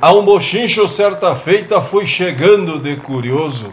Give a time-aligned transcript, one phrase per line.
[0.00, 3.72] A um bochincho certa feita fui chegando de curioso.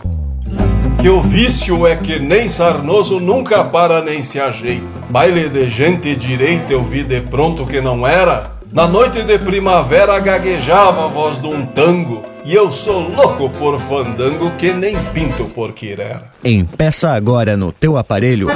[1.01, 4.85] Que o vício é que nem sarnoso nunca para nem se ajeita.
[5.09, 8.51] Baile de gente direita eu vi de pronto que não era.
[8.71, 12.23] Na noite de primavera gaguejava a voz de um tango.
[12.45, 16.21] E eu sou louco por fandango que nem pinto por querer.
[16.43, 18.47] Empeça agora no teu aparelho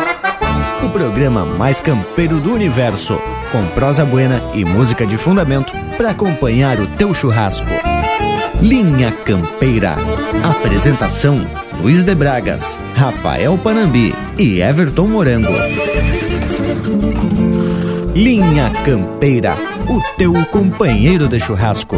[0.88, 3.20] o programa mais campeiro do universo,
[3.52, 7.68] com prosa buena e música de fundamento para acompanhar o teu churrasco.
[8.62, 9.98] Linha Campeira.
[10.44, 11.46] Apresentação:
[11.82, 15.54] Luiz de Bragas, Rafael Panambi e Everton Morango.
[18.16, 19.58] Linha Campeira,
[19.90, 21.98] o teu companheiro de churrasco.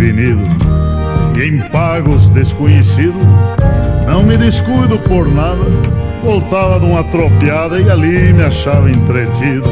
[0.00, 3.18] E em pagos desconhecido,
[4.06, 5.64] não me descuido por nada,
[6.22, 9.68] voltava de uma tropiada e ali me achava entretido.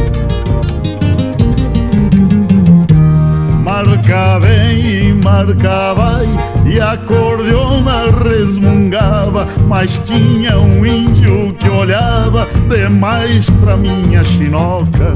[3.63, 6.29] Marca bem e marca vai,
[6.67, 15.15] e a cordiona resmungava, mas tinha um índio que olhava demais pra minha chinoca.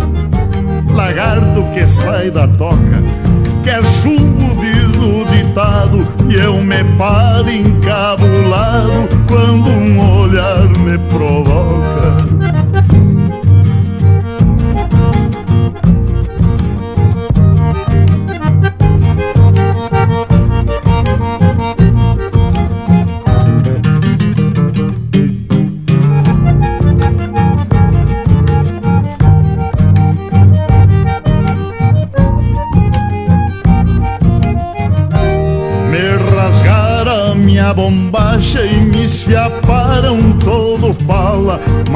[0.94, 3.02] Lagarto que sai da toca,
[3.64, 4.69] quer chumbo de
[6.28, 12.29] e eu me paro encabulado quando um olhar me provoca.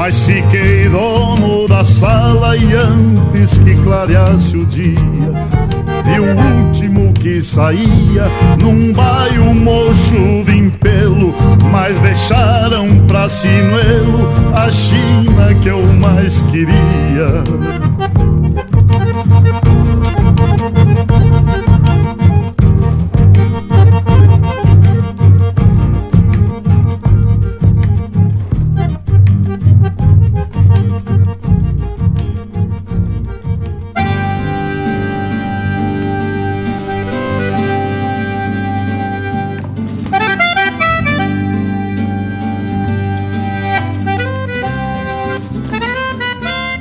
[0.05, 4.93] Mas fiquei dono da sala e antes que clareasse o dia
[6.05, 8.29] Vi o último que saía
[8.61, 11.35] num baio mocho de impelo
[11.73, 17.43] Mas deixaram pra sinuelo a China que eu mais queria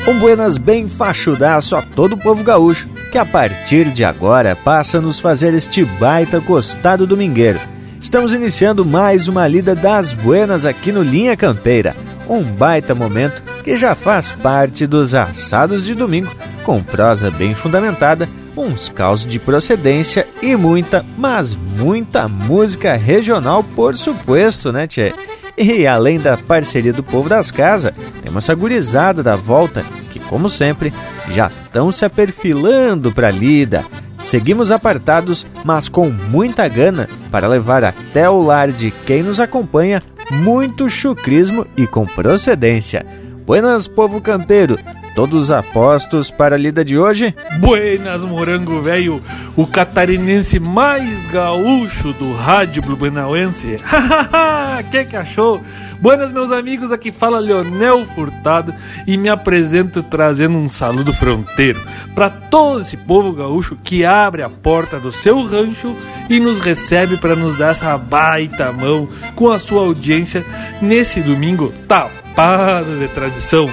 [0.06, 4.98] Um buenas bem fachudaço a todo o povo gaúcho, que a partir de agora passa
[4.98, 7.58] a nos fazer este baita costado domingueiro.
[8.02, 11.96] Estamos iniciando mais uma lida das buenas aqui no Linha Campeira,
[12.28, 16.30] um baita momento que já faz parte dos assados de domingo,
[16.66, 18.28] com prosa bem fundamentada,
[18.58, 25.14] uns causos de procedência e muita, mas muita música regional, por supuesto, né, Tchê?
[25.58, 30.50] E além da parceria do povo das casas, temos essa gurizada da volta que, como
[30.50, 30.92] sempre,
[31.30, 33.84] já estão se aperfilando para a lida.
[34.24, 40.02] Seguimos apartados, mas com muita gana para levar até o lar de quem nos acompanha
[40.32, 43.06] muito chucrismo e com procedência.
[43.46, 44.80] Buenas, povo campeiro!
[45.16, 47.36] Todos apostos para a lida de hoje?
[47.60, 49.22] Buenas, morango velho,
[49.56, 53.78] o catarinense mais gaúcho do rádio blumenauense.
[54.90, 55.62] que que achou?
[56.00, 58.74] Buenas, meus amigos, aqui fala Leonel Furtado
[59.08, 61.82] e me apresento trazendo um saludo fronteiro
[62.14, 65.96] para todo esse povo gaúcho que abre a porta do seu rancho
[66.30, 70.44] e nos recebe para nos dar essa baita mão com a sua audiência
[70.82, 73.70] nesse domingo tapado de tradição.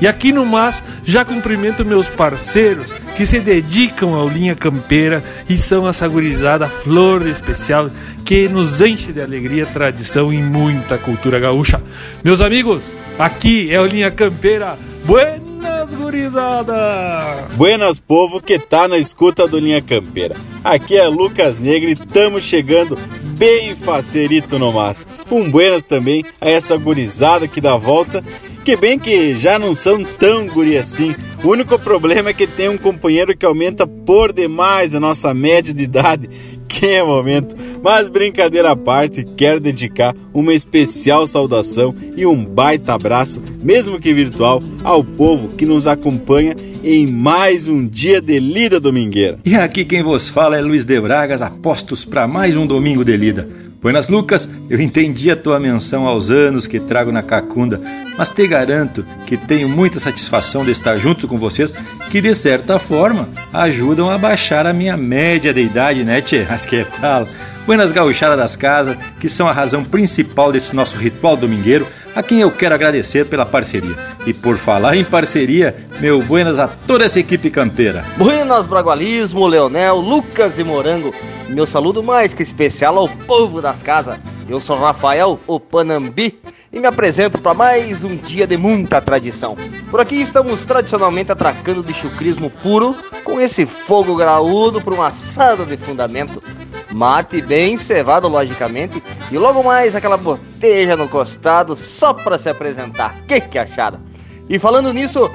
[0.00, 5.56] E aqui no Mas já cumprimento meus parceiros que se dedicam ao Linha Campeira e
[5.56, 7.90] são essa gurizada flor especial
[8.24, 11.82] que nos enche de alegria, tradição e muita cultura gaúcha.
[12.24, 14.78] Meus amigos, aqui é o Linha Campeira.
[15.04, 17.48] Buenas, gurizada!
[17.54, 20.36] Buenas, povo que tá na escuta do Linha Campeira.
[20.62, 22.96] Aqui é Lucas Negre estamos chegando
[23.36, 25.06] bem facerito no mas.
[25.30, 28.24] Um buenas também a essa gurizada que dá volta,
[28.64, 31.14] que bem que já não são tão guri assim.
[31.42, 35.74] O único problema é que tem um companheiro que aumenta por demais a nossa média
[35.74, 36.30] de idade
[36.68, 37.56] que é momento.
[37.82, 44.14] Mas brincadeira à parte, quero dedicar uma especial saudação e um baita abraço, mesmo que
[44.14, 46.54] virtual, ao povo que nos acompanha
[46.84, 49.40] em mais um dia de lida domingueira.
[49.44, 53.16] E aqui quem vos fala é Luiz de Bragas, apostos para mais um domingo de
[53.16, 53.71] lida.
[53.82, 57.80] Buenas Lucas, eu entendi a tua menção aos anos que trago na Cacunda,
[58.16, 61.74] mas te garanto que tenho muita satisfação de estar junto com vocês,
[62.08, 66.46] que de certa forma ajudam a baixar a minha média de idade, né, tchê?
[66.48, 67.26] Mas que tal?
[67.66, 72.40] Buenas gauchadas das casas, que são a razão principal desse nosso ritual domingueiro, a quem
[72.40, 73.96] eu quero agradecer pela parceria.
[74.26, 78.04] E por falar em parceria, meu buenas a toda essa equipe campeira.
[78.16, 81.14] Buenas Bragualismo, Leonel, Lucas e Morango.
[81.48, 84.18] Meu saludo mais que especial ao povo das casas.
[84.48, 86.38] Eu sou Rafael, o Panambi,
[86.72, 89.56] e me apresento para mais um dia de muita tradição.
[89.90, 95.66] Por aqui estamos tradicionalmente atracando de chucrismo puro, com esse fogo graúdo para um assado
[95.66, 96.42] de fundamento.
[96.92, 103.22] Mate bem cevado, logicamente, e logo mais aquela boteja no costado só para se apresentar.
[103.26, 104.00] Que que acharam?
[104.48, 105.30] E falando nisso,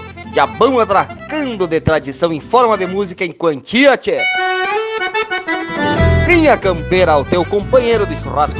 [0.57, 4.21] vamos atracando de tradição em forma de música em quantia, tchê.
[6.27, 8.59] Linha Campeira, o teu companheiro de churrasco.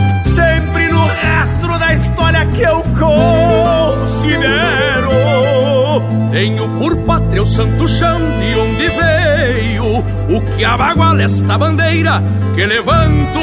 [0.31, 4.31] sempre no rastro da história que eu considero.
[6.31, 9.97] Tenho por pátria o santo chão de onde veio,
[10.29, 12.23] o que abaguala esta bandeira
[12.55, 13.39] que levanto,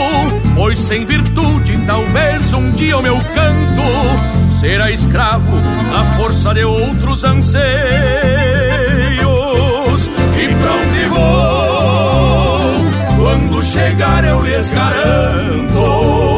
[0.54, 5.56] pois sem virtude talvez um dia o meu canto será escravo
[5.92, 7.68] da força de outros anseios.
[10.36, 12.60] E pra onde vou?
[13.18, 16.37] Quando chegar eu lhes garanto.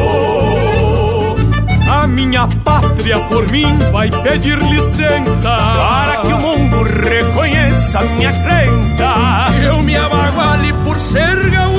[2.41, 9.53] minha pátria por mim vai pedir licença para que o mundo reconheça minha crença.
[9.63, 11.70] Eu me abaguale por ser gaúcho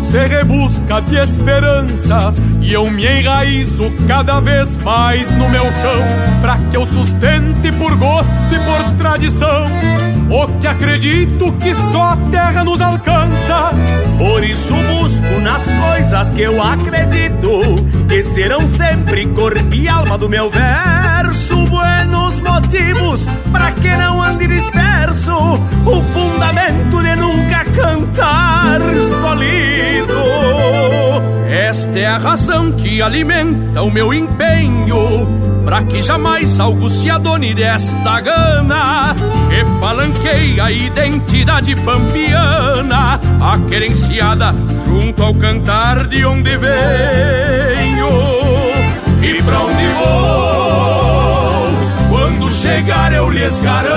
[0.00, 6.58] se rebusca de esperanças e eu me enraizo cada vez mais no meu chão, para
[6.70, 9.66] que eu sustente por gosto e por tradição
[10.30, 13.72] o que acredito que só a terra nos alcança.
[14.16, 17.50] Por isso busco nas coisas que eu acredito
[18.08, 21.56] que serão sempre corpo e alma do meu verso.
[21.66, 21.99] Buenos
[22.60, 28.80] motivos para que não ande disperso, o fundamento de nunca cantar
[29.20, 30.20] solido.
[31.48, 35.26] Esta é a razão que alimenta o meu empenho
[35.64, 39.14] Pra que jamais algo se adone desta gana.
[39.48, 44.54] Que palanqueia a identidade pampiana A querenciada
[44.86, 48.08] junto ao cantar de onde venho.
[49.22, 50.59] E pra onde vou
[52.60, 53.90] chegar eu lhes garanto.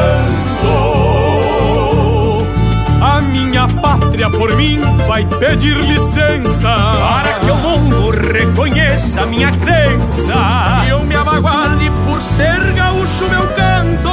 [3.01, 6.69] A minha pátria por mim vai pedir licença.
[6.69, 10.85] Para que o mundo reconheça minha crença.
[10.85, 14.09] E eu me abaguale por ser gaúcho meu canto.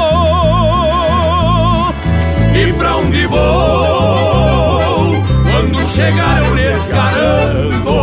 [2.53, 5.15] E pra onde vou?
[5.49, 8.00] Quando chegar eu lhes garanto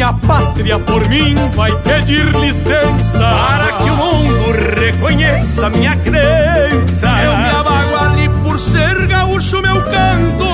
[0.00, 3.18] minha pátria por mim vai pedir licença.
[3.18, 7.06] Para que o mundo reconheça minha crença.
[7.22, 10.46] Eu me abaguale por ser gaúcho meu canto.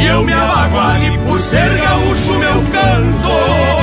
[0.00, 3.81] E eu me abaguale por ser gaúcho meu canto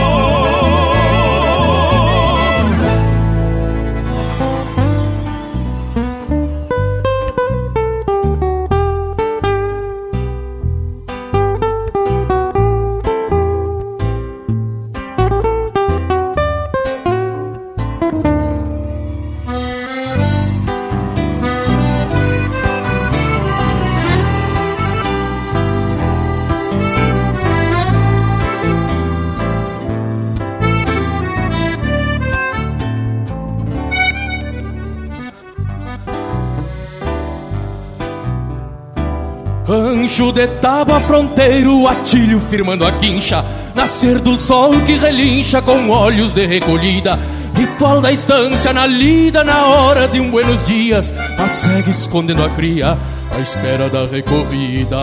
[40.39, 43.43] de tábua fronteiro, atilho firmando a quincha.
[43.75, 47.19] Nascer do sol que relincha com olhos de recolhida.
[47.53, 51.11] Ritual da estância na lida na hora de um buenos dias.
[51.37, 52.97] A segue escondendo a cria
[53.35, 54.97] à espera da recorrida.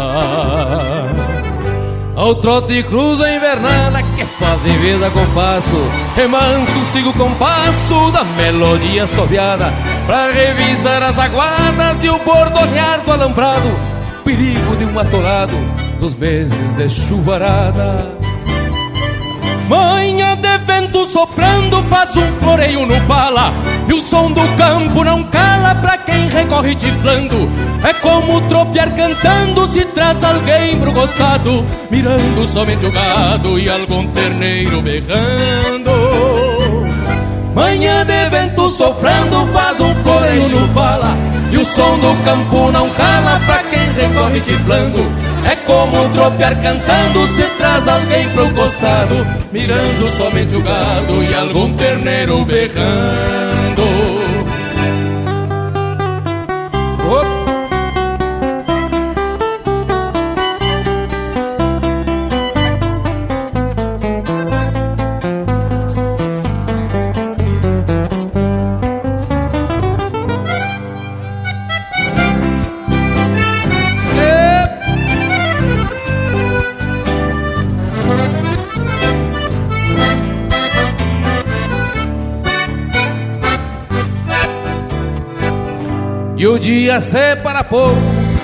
[2.15, 5.77] Ao trote cruza a invernada que fazem vez a compasso.
[6.15, 9.71] Remanso sigo o compasso da melodia assobiada.
[10.07, 13.86] Pra revisar as aguadas e o bordonear do alambrado
[14.27, 15.55] Perigo de um atolado
[16.01, 18.13] nos meses de chuvarada
[19.69, 23.55] Manha de vento soprando faz um floreio no pala
[23.89, 27.49] E o som do campo não cala pra quem recorre tiflando.
[27.85, 34.09] É como tropear cantando se traz alguém pro costado Mirando somente o gado e algum
[34.09, 36.46] terneiro berrando
[37.57, 41.17] Manhã de vento soprando faz um floreio no pala.
[41.51, 44.99] E o som do campo não cala pra quem recorre tiflando.
[45.43, 51.73] É como tropear cantando se traz alguém pro costado Mirando somente o gado e algum
[51.75, 53.46] terneiro berrando
[86.57, 88.01] O dia separa pouco,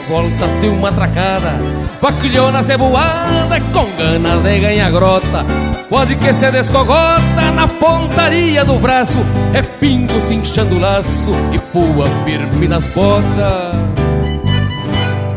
[0.06, 1.54] voltas de uma tracada.
[1.98, 5.46] Vaquilhona ceboada com ganas de ganhar grota.
[5.88, 9.18] Quase que se descogota na pontaria do braço.
[9.54, 13.74] É pingo cinchando o laço e pua firme nas botas.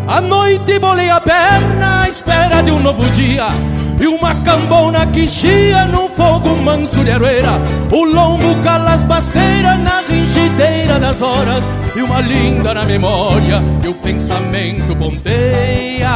[0.10, 3.48] A noite bolei a perna à espera de um novo dia.
[4.02, 7.54] E uma cambona que chia num fogo manso de aroeira.
[7.90, 13.88] O lombo cala as basteiras na ringideira das horas E uma linda na memória que
[13.88, 16.10] o pensamento ponteia.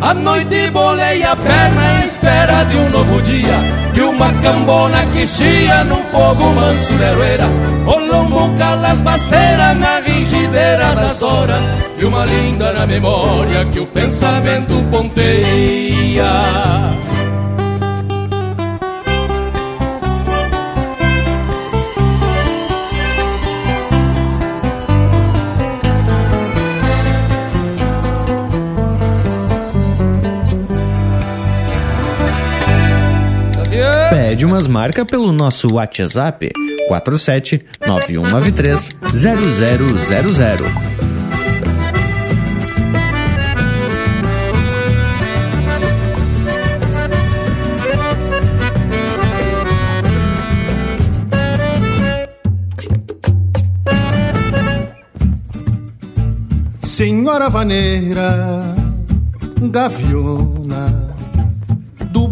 [0.00, 3.54] A noite bolei a perna à espera de um novo dia
[3.94, 7.44] E uma cambona que chia num fogo manso de aroeira.
[7.86, 11.60] O lombo cala as basteiras na ringideira das horas
[11.98, 16.24] E uma linda na memória que o pensamento ponteia
[34.34, 36.50] Pede umas marcas pelo nosso WhatsApp
[36.88, 40.64] 47 9193 0000.
[56.82, 58.74] Senhora vaneira,
[59.70, 61.13] Gaviona,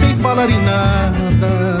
[0.00, 1.78] sem falar em nada.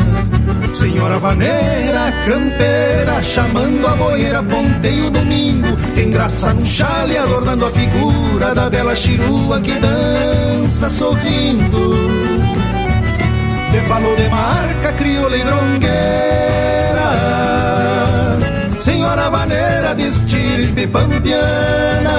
[0.74, 8.68] Senhora vaneira, campeira, chamando a boeira, ponteio domingo, engraça no chale, adornando a figura da
[8.68, 11.82] bela chirua que dança sorrindo.
[13.70, 17.08] Te falou de marca, crioula e grongueira,
[18.82, 22.18] Senhora vaneira de estirpe pampiana.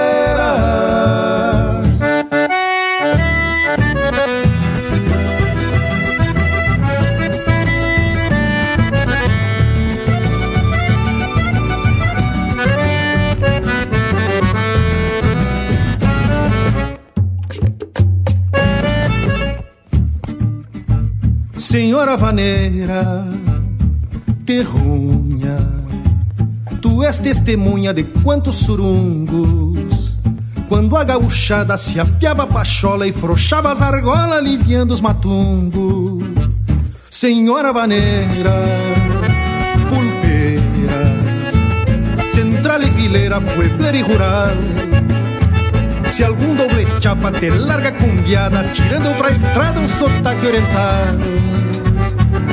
[22.01, 23.27] Senhora vaneira,
[24.43, 25.55] terrunha,
[26.81, 30.17] tu és testemunha de quantos surungos.
[30.67, 36.23] Quando a gauchada se apiava a pachola e frouxava as argolas, aliviando os matungos.
[37.11, 38.51] Senhora vaneira,
[39.87, 41.03] pulpeira,
[42.33, 44.55] central e fileira, puebler e rural.
[46.09, 51.60] Se algum doble chapa te larga com guiada, tirando pra estrada um sotaque oriental.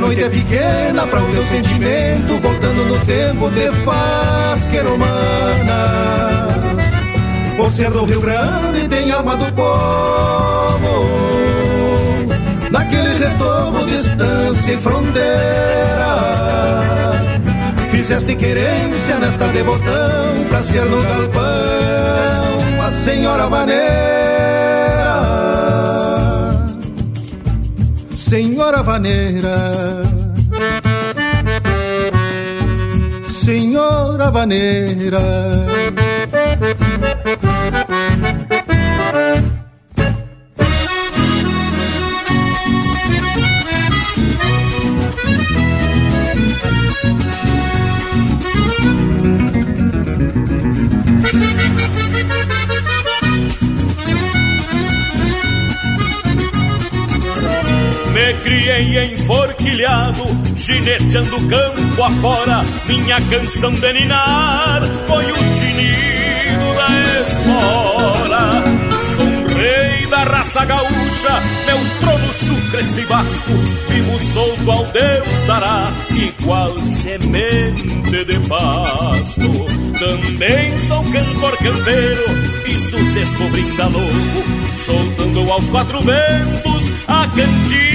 [0.00, 6.48] Noite é pequena para o teu sentimento, voltando no tempo te faz queromana.
[7.54, 11.06] Por ser do Rio Grande tem alma do povo.
[12.70, 15.70] Naquele retorno, distância e fronteira.
[17.90, 21.42] Fizeste querência nesta devotão Pra ser no galpão
[22.82, 24.79] a senhora vaneira
[28.30, 29.56] Senhora vaneira.
[33.28, 35.20] Senhora vaneira
[58.20, 62.62] Me criei enforquilhado, gineteando campo afora.
[62.86, 66.88] Minha canção de ninar foi o tinido da
[67.22, 68.62] espora.
[69.16, 73.52] Sou um rei da raça gaúcha, meu trono chucra este basto.
[73.88, 79.50] Vivo solto ao Deus dará, igual semente de pasto.
[79.98, 82.24] Também sou cantor campeiro,
[82.66, 84.44] isso descobrindo a novo.
[84.74, 87.89] Soltando aos quatro ventos a cantiga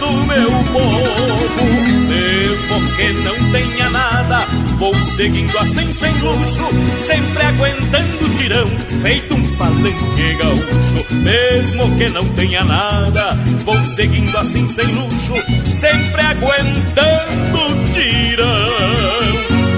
[0.00, 1.90] do meu povo.
[2.08, 4.46] Mesmo que não tenha nada,
[4.78, 6.66] vou seguindo assim sem luxo,
[7.06, 11.14] sempre aguentando o tirão, feito um palanque gaúcho.
[11.14, 13.34] Mesmo que não tenha nada,
[13.64, 15.34] vou seguindo assim sem luxo,
[15.70, 18.66] sempre aguentando o tirão,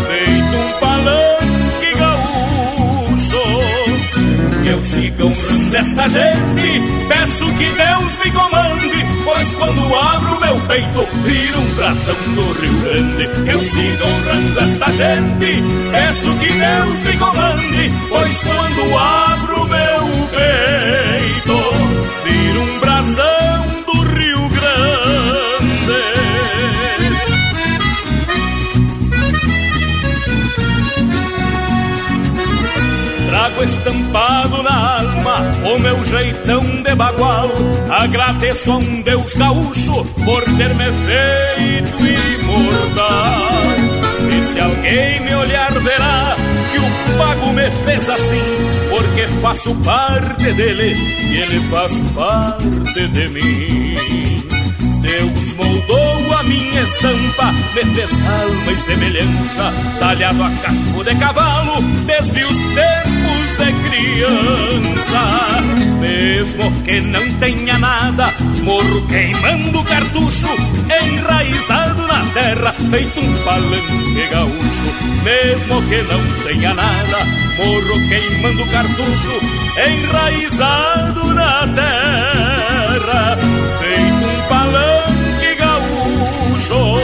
[0.06, 1.31] feito um palanque
[4.62, 10.60] Que eu siga honrando esta gente, peço que Deus me comande, pois quando abro meu
[10.68, 13.50] peito, vira um brasão do Rio Grande.
[13.50, 21.58] Eu siga honrando esta gente, peço que Deus me comande, pois quando abro meu peito,
[22.24, 22.78] vira um
[33.62, 35.38] Estampado na alma
[35.72, 37.48] o meu jeitão de bagual.
[37.90, 43.52] Agradeço a um Deus gaúcho por ter me feito imortal.
[44.32, 46.36] E se alguém me olhar, verá
[46.72, 50.96] que o pago me fez assim, porque faço parte dele
[51.30, 54.42] e ele faz parte de mim.
[55.02, 61.82] Deus moldou a minha estampa, me fez alma e semelhança, talhado a casco de cavalo,
[62.06, 63.11] desde os tempos
[63.56, 65.22] de criança.
[66.00, 70.48] Mesmo que não tenha nada, morro queimando cartucho,
[71.02, 74.94] enraizado na terra, feito um palanque gaúcho.
[75.22, 77.18] Mesmo que não tenha nada,
[77.56, 79.40] morro queimando cartucho,
[79.88, 83.38] enraizado na terra,
[83.80, 87.02] feito um palanque gaúcho.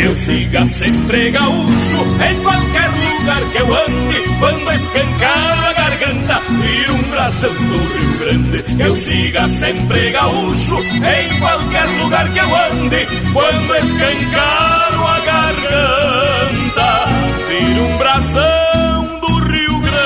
[0.00, 1.96] Eu siga sempre gaúcho
[2.30, 3.07] em qualquer lugar
[3.52, 8.64] que eu ande, quando escancar a garganta, vira um brasão do Rio Grande.
[8.82, 17.06] Eu siga sempre gaúcho em qualquer lugar que eu ande, quando escancar a garganta,
[17.48, 19.98] vira um brasão do Rio Grande.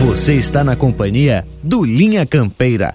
[0.00, 2.94] Você está na companhia do Linha Campeira,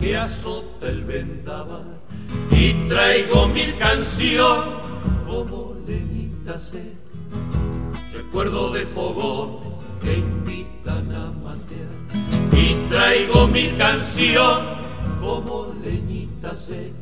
[0.00, 2.00] Que azota el vendaval.
[2.50, 4.74] Y traigo mil canciones
[5.26, 6.82] como leñita seca,
[8.12, 9.58] recuerdo de fogón
[10.00, 11.92] que invitan a matear.
[12.52, 14.78] Y traigo mil canciones
[15.20, 16.96] como leñita seca,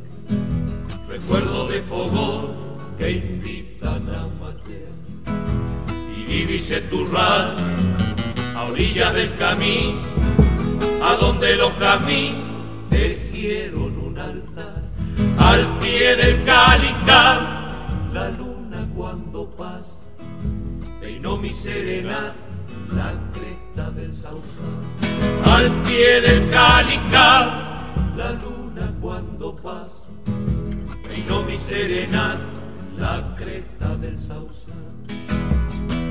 [1.07, 2.51] recuerdo de fogón
[2.97, 4.89] que invitan a matear.
[6.17, 10.01] Y divise tu a orillas del camino,
[11.01, 12.48] a donde los caminos
[12.89, 14.83] tejieron un altar,
[15.37, 17.71] al pie del cálica,
[18.13, 20.01] la luna cuando pasa,
[20.99, 22.35] peinó mi serenata,
[22.93, 24.81] la cresta del sausal,
[25.45, 27.81] al pie del cálica,
[28.15, 30.09] la luna cuando pasa,
[31.07, 32.41] peinó mi serenata,
[32.97, 34.73] la cresta del sausal.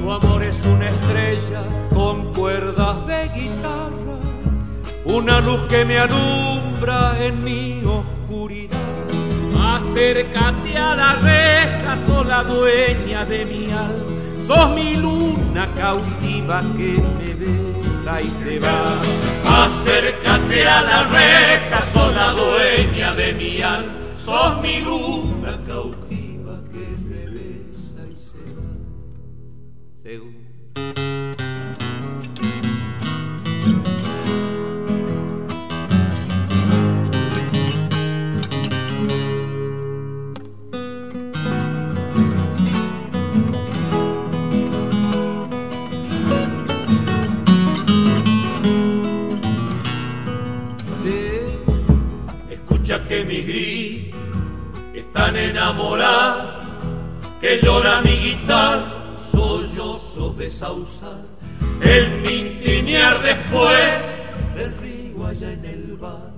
[0.00, 4.18] Tu amor es una estrella con cuerdas de guitarra,
[5.08, 8.78] una luz que me alumbra en mi oscuridad.
[9.56, 14.18] Acércate a la reja, sola dueña de mi alma.
[14.46, 19.00] Sos mi luna cautiva que me besa y se va.
[19.64, 23.92] Acércate a la reja, sola dueña de mi alma.
[24.16, 28.70] Sos mi luna cautiva que me besa y se va.
[30.02, 30.37] Según
[53.24, 54.14] mis gris.
[54.94, 56.64] Están enamorados,
[57.40, 61.26] que llora mi guitarra, sollozos de sausal,
[61.82, 63.78] el tintinear después
[64.56, 66.32] del río allá en el bar,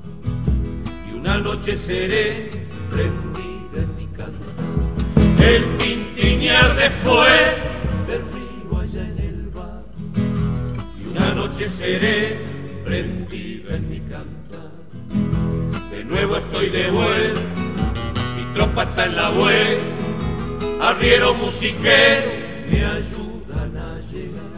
[1.10, 2.50] y una noche seré
[2.90, 7.40] prendida en mi cantar, el tintinear después
[8.06, 9.82] del río allá en el bar,
[11.00, 12.44] y una noche seré
[12.84, 14.29] prendida en mi cantar.
[16.10, 17.40] Nuevo estoy de vuelta,
[18.36, 19.84] mi tropa está en la vuelta,
[20.88, 22.32] arriero musiquero
[22.68, 24.50] me ayudan a llegar.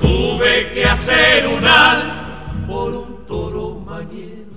[0.00, 4.50] Tuve que hacer un alma por un toro mañero,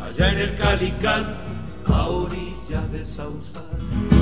[0.00, 1.38] allá en el Calicán,
[1.86, 3.64] a orillas del Sausal.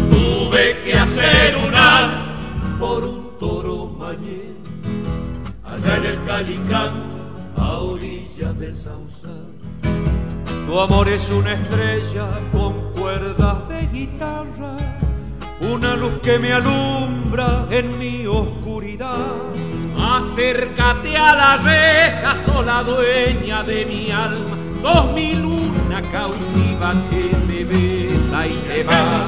[0.08, 2.38] Tuve que hacer un alma
[2.80, 4.56] por un toro mañero,
[5.64, 7.04] allá en el Calicán,
[7.58, 9.59] a orillas del Sausal.
[10.66, 14.76] Tu amor es una estrella con cuerdas de guitarra,
[15.60, 19.34] una luz que me alumbra en mi oscuridad.
[19.98, 27.64] Acércate a la reja, sola dueña de mi alma, sos mi luna cautiva que me
[27.64, 29.26] besa y se va.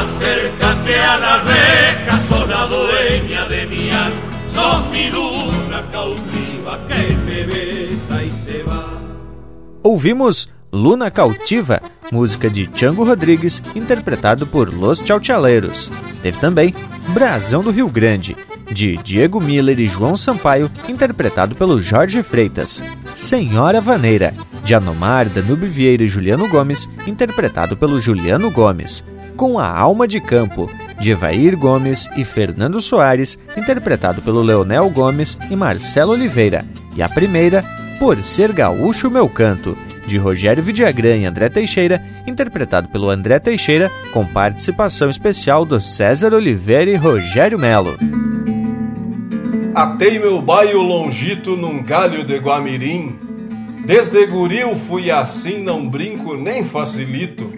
[0.00, 7.16] Acércate a la reja, sos la dueña de mi alma, sos mi luna cautiva que
[7.24, 8.84] me besa y se va.
[9.82, 15.90] Ouvimos Luna Cautiva, música de Chango Rodrigues, interpretado por Los Chauchaleiros.
[16.22, 16.74] Teve também
[17.08, 18.34] Brasão do Rio Grande,
[18.72, 22.82] de Diego Miller e João Sampaio, interpretado pelo Jorge Freitas.
[23.14, 24.32] Senhora Vaneira,
[24.64, 29.04] de Anomar, Danube Vieira e Juliano Gomes, interpretado pelo Juliano Gomes.
[29.36, 35.36] Com a Alma de Campo, de Evair Gomes e Fernando Soares, interpretado pelo Leonel Gomes
[35.50, 36.64] e Marcelo Oliveira.
[36.96, 37.62] E a primeira,
[37.98, 43.90] Por Ser Gaúcho Meu Canto, de Rogério Vidagrã e André Teixeira, interpretado pelo André Teixeira,
[44.12, 47.96] com participação especial do César Oliveira e Rogério Melo.
[49.74, 53.18] Atei meu baio longito num galho de guamirim.
[53.86, 57.50] Desde guril fui assim, não brinco nem facilito.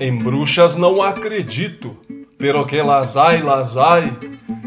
[0.00, 1.96] Em bruxas não acredito,
[2.36, 4.12] pero que lazai, lazai.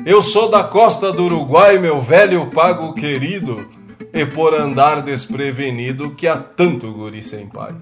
[0.06, 3.68] Eu sou da costa do Uruguai, meu velho pago querido,
[4.16, 7.76] e por andar desprevenido que há tanto guri sem pai.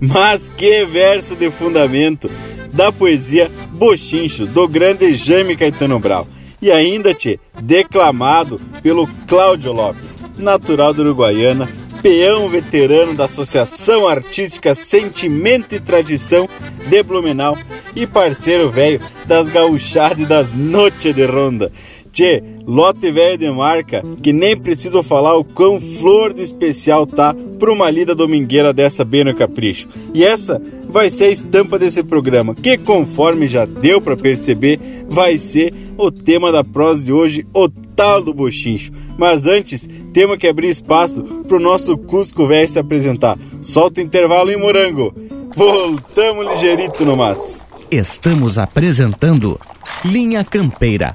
[0.00, 2.30] Mas que verso de fundamento
[2.72, 6.26] da poesia Bochincho, do grande Jaime Caetano Brau
[6.62, 11.68] e ainda te declamado pelo Cláudio Lopes, natural da Uruguaiana,
[12.02, 16.48] peão veterano da Associação Artística Sentimento e Tradição
[16.86, 17.56] de Blumenau
[17.94, 21.72] e parceiro velho das gauchadas e das noites de ronda.
[22.18, 27.32] Tchê, lote velho de marca que nem preciso falar o quão flor de especial tá
[27.60, 29.88] para uma lida domingueira dessa bem no capricho.
[30.12, 35.38] E essa vai ser a estampa desse programa, que conforme já deu para perceber, vai
[35.38, 38.90] ser o tema da prosa de hoje, o tal do bochincho.
[39.16, 43.38] Mas antes, temos que abrir espaço pro nosso Cusco velho se apresentar.
[43.62, 45.14] Solta o intervalo em morango.
[45.54, 47.62] Voltamos ligeirito no mas.
[47.92, 49.56] Estamos apresentando
[50.04, 51.14] Linha Campeira,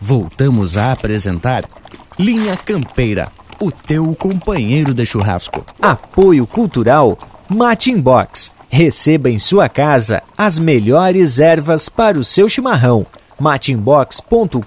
[0.00, 1.64] Voltamos a apresentar
[2.18, 3.28] Linha Campeira,
[3.60, 5.64] o teu companheiro de churrasco.
[5.80, 8.50] Apoio Cultural Mate Inbox.
[8.68, 13.06] Receba em sua casa as melhores ervas para o seu chimarrão.
[13.38, 14.62] mateinbox.com.br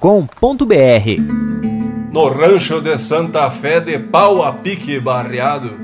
[2.12, 5.78] No rancho de Santa Fé, de pau a pique barreado,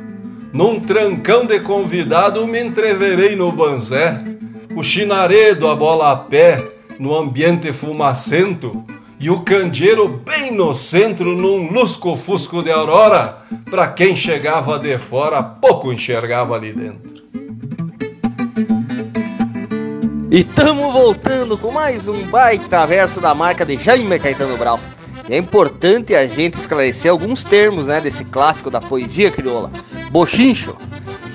[0.53, 4.23] num trancão de convidado me entreverei no banzé,
[4.73, 6.55] o chinaredo, a bola a pé,
[6.99, 8.84] no ambiente fumacento,
[9.19, 13.38] e o candeeiro bem no centro num lusco-fusco de aurora,
[13.69, 17.25] para quem chegava de fora pouco enxergava ali dentro.
[20.29, 24.79] E tamo voltando com mais um baita verso da marca de Jaime Caetano Brau.
[25.29, 29.71] E é importante a gente esclarecer alguns termos, né, desse clássico da poesia crioula.
[30.12, 30.75] Bochincho.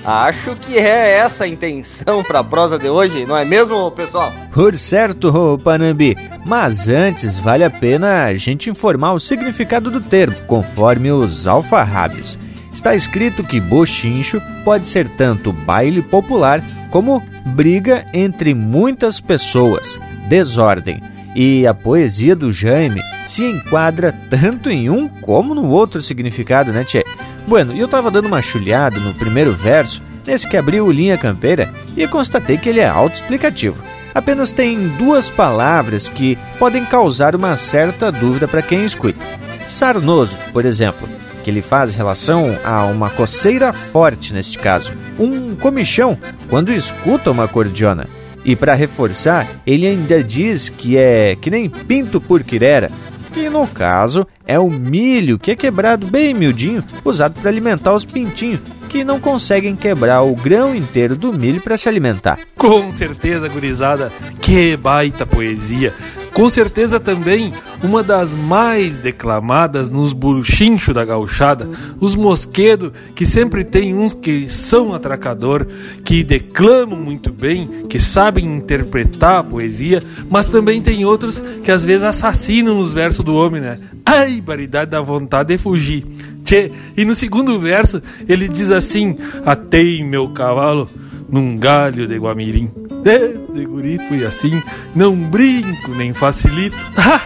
[0.03, 4.33] Acho que é essa a intenção para a prosa de hoje, não é mesmo, pessoal?
[4.51, 6.17] Por certo, Panambi.
[6.43, 12.37] Mas antes, vale a pena a gente informar o significado do termo, conforme os alfarrábios.
[12.73, 21.01] Está escrito que bochincho pode ser tanto baile popular como briga entre muitas pessoas, desordem.
[21.35, 26.83] E a poesia do Jaime se enquadra tanto em um como no outro significado, né,
[26.83, 27.05] Tchê?
[27.47, 31.73] Bueno, eu tava dando uma chulhada no primeiro verso, nesse que abriu o Linha Campeira,
[31.95, 33.83] e constatei que ele é autoexplicativo.
[34.13, 39.19] Apenas tem duas palavras que podem causar uma certa dúvida para quem escuta.
[39.65, 41.07] Sarnoso, por exemplo,
[41.43, 46.17] que ele faz relação a uma coceira forte neste caso, um comichão
[46.49, 48.07] quando escuta uma cordiona.
[48.43, 52.91] E para reforçar, ele ainda diz que é que nem pinto por quirera,
[53.33, 58.05] que no caso é o milho que é quebrado bem miudinho, usado para alimentar os
[58.05, 62.39] pintinhos, que não conseguem quebrar o grão inteiro do milho para se alimentar.
[62.57, 65.93] Com certeza, gurizada, que baita poesia!
[66.33, 67.51] Com certeza também
[67.83, 74.49] uma das mais declamadas nos buchinchos da gauchada, os mosquedos, que sempre tem uns que
[74.49, 75.67] são atracador,
[76.05, 81.83] que declamam muito bem, que sabem interpretar a poesia, mas também tem outros que às
[81.83, 83.79] vezes assassinam os versos do homem, né?
[84.05, 86.05] Ai, baridade da vontade de fugir.
[86.43, 90.89] Tchê, e no segundo verso ele diz assim: Atei meu cavalo
[91.31, 92.69] num galho de guamirim.
[93.01, 94.61] Desde guri fui assim,
[94.93, 96.77] não brinco nem facilito.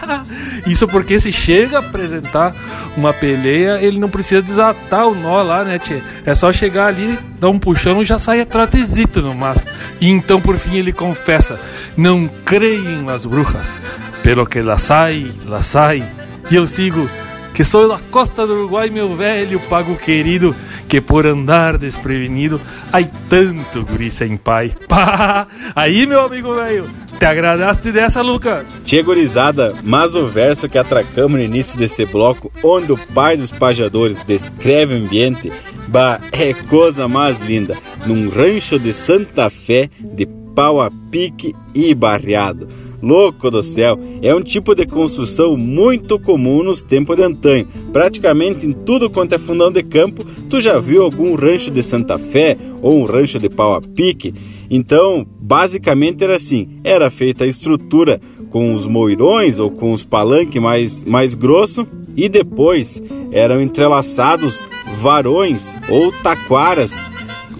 [0.66, 2.54] Isso porque se chega a apresentar
[2.96, 6.00] uma peleia, ele não precisa desatar o nó lá, né, tchê?
[6.24, 9.70] É só chegar ali, dar um puxão e já sai a trotezito no máximo.
[10.00, 11.60] E então por fim ele confessa:
[11.96, 13.76] Não creio nas bruxas,
[14.22, 16.02] pelo que lá sai, lá sai.
[16.50, 17.08] E eu sigo
[17.56, 20.54] que sou da costa do Uruguai, meu velho pago querido,
[20.88, 22.60] que por andar desprevenido,
[22.92, 24.72] ai tanto guri sem pai.
[24.88, 25.46] Pá!
[25.74, 28.68] Aí, meu amigo velho, te agradaste dessa, Lucas?
[28.84, 33.50] Tia gurizada, mas o verso que atracamos no início desse bloco, onde o pai dos
[33.50, 35.52] pajadores descreve o ambiente,
[35.88, 37.76] bah, é coisa mais linda.
[38.06, 44.34] Num rancho de Santa Fé, de pau a pique e barreado Louco do céu, é
[44.34, 47.68] um tipo de construção muito comum nos tempos de antanho.
[47.92, 52.18] Praticamente em tudo quanto é fundão de campo, tu já viu algum rancho de Santa
[52.18, 54.34] Fé ou um rancho de pau a pique?
[54.70, 60.60] Então, basicamente era assim: era feita a estrutura com os moirões ou com os palanques
[60.62, 64.66] mais, mais grosso e depois eram entrelaçados
[65.00, 67.04] varões ou taquaras,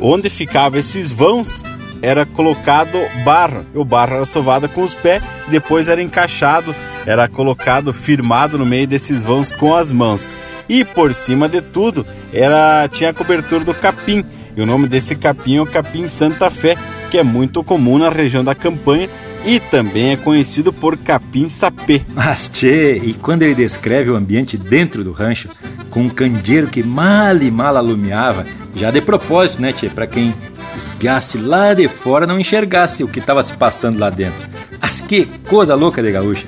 [0.00, 1.62] onde ficavam esses vãos
[2.02, 3.64] era colocado barro.
[3.74, 8.86] O barro era sovado com os pés, depois era encaixado, era colocado firmado no meio
[8.86, 10.30] desses vãos com as mãos.
[10.68, 14.24] E por cima de tudo, era tinha a cobertura do capim.
[14.56, 16.76] E o nome desse capim é o capim Santa Fé,
[17.10, 19.08] que é muito comum na região da campanha
[19.46, 22.02] e também é conhecido por capim sapê.
[22.12, 25.48] Mas tchê, e quando ele descreve o ambiente dentro do rancho,
[25.88, 30.34] com um candeeiro que mal e mal alumiava, já de propósito, né, tchê, para quem
[30.78, 34.46] espiasse lá de fora não enxergasse o que estava se passando lá dentro.
[34.80, 36.46] Mas que coisa louca de gaúcha!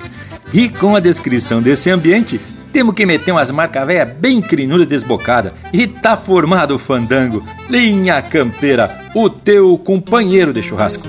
[0.52, 2.40] E com a descrição desse ambiente,
[2.72, 5.52] temos que meter umas marcas velhas bem crinuda e desbocada.
[5.72, 7.44] E tá formado o fandango.
[7.68, 11.06] Linha Campeira, o teu companheiro de churrasco.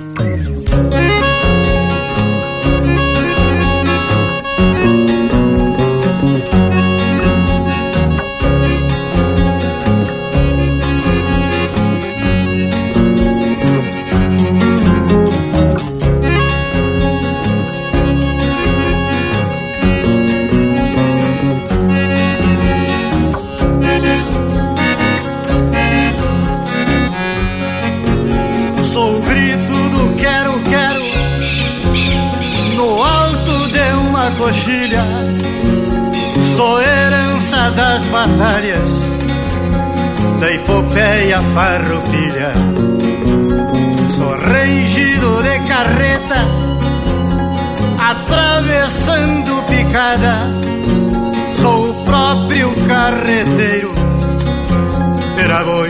[38.40, 38.90] Batalhas
[40.40, 42.52] da epopeia farroupilha.
[44.16, 46.46] Sou rangido de carreta,
[48.00, 50.38] atravessando picada.
[51.62, 53.94] Sou o próprio carreteiro,
[55.44, 55.90] era boi,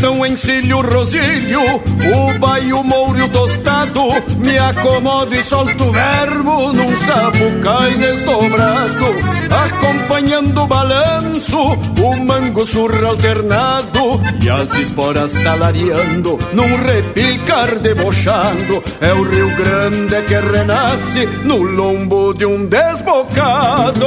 [0.00, 6.96] Então encilho o rosilho, o baio mouro tostado, me acomodo e solto o verbo num
[6.96, 9.06] sapucai desdobrado,
[9.50, 11.58] acompanhando o balanço,
[12.02, 18.82] o mango surra alternado e as esporas talareando num repicar debochado.
[19.02, 24.06] É o Rio Grande que renasce no lombo de um desbocado.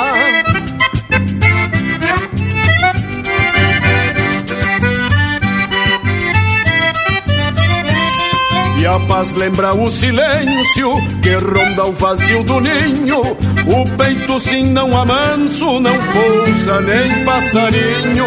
[8.81, 10.89] E a paz lembra o silêncio
[11.21, 13.21] que ronda o vazio do ninho.
[13.21, 18.25] O peito sim não amanso, não pousa nem passarinho.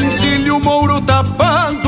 [0.00, 1.85] Encilho mouro tapado,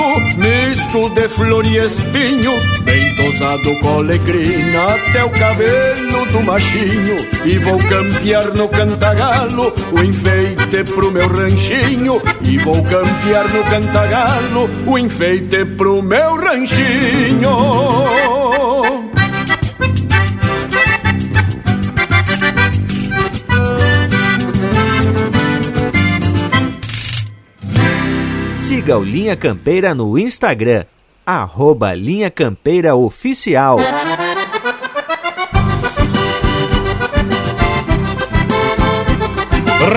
[0.89, 2.53] misto de flor e espinho.
[2.83, 7.17] Bem tosado com até o cabelo do machinho.
[7.45, 12.21] E vou campear no cantagalo o enfeite pro meu ranchinho.
[12.43, 17.49] E vou campear no cantagalo o enfeite pro meu ranchinho.
[28.69, 30.85] Siga o Linha Campeira no Instagram,
[31.25, 33.79] arroba Linha Campeira Oficial.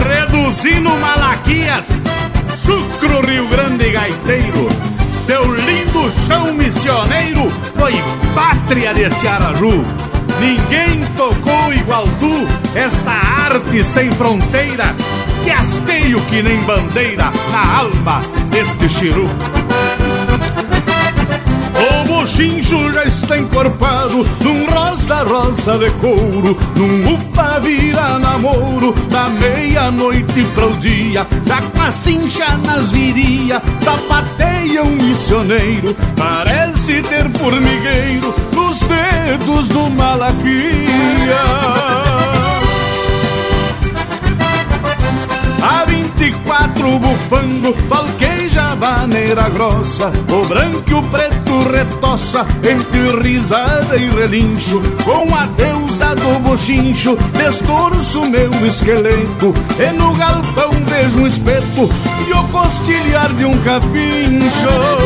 [0.08, 1.90] Reduzindo Malaquias,
[2.64, 4.70] Chucro Rio Grande Gaiteiro,
[5.28, 7.92] teu lindo chão missioneiro foi
[8.34, 10.11] pátria de Tiaraju.
[10.42, 14.86] Ninguém tocou igual tu esta arte sem fronteira,
[15.44, 19.30] que hasteio que nem bandeira na alma deste chiru.
[21.82, 30.44] O bochincho já está encorpado num rosa-rosa de couro, num upa vira namoro, da meia-noite
[30.54, 38.34] para o dia, já com a cincha nas viria, sapateia um missioneiro, parece ter formigueiro
[38.54, 40.52] nos dedos do Malaquia.
[45.62, 54.10] A 24 bufando, falqueja maneira grossa, o branco e o preto retoça, entre risada e
[54.10, 61.90] relincho, com a deusa do bochincho, destorço meu esqueleto, e no galpão vejo um espeto
[62.28, 65.01] e o costilhar de um capincho.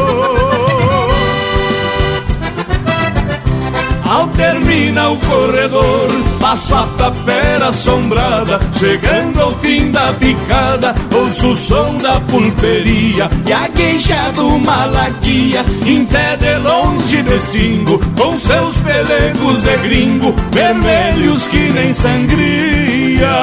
[4.95, 11.97] Termina o corredor, passo a tapera assombrada, chegando ao fim da picada, ouço o som
[11.97, 19.61] da pulperia e a queixa do malaquia, em pé de longe distingo, com seus pelegos
[19.61, 23.35] de gringo, vermelhos que nem sangria.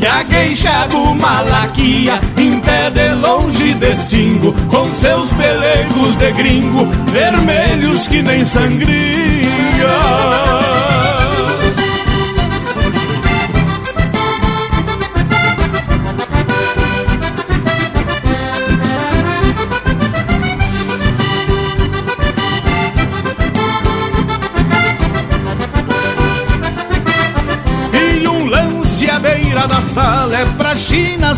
[0.00, 6.84] E a queixa do Malaquia Em pé de longe distingo Com seus pelegos de gringo
[7.10, 9.43] Vermelhos que nem sangria
[9.86, 10.73] da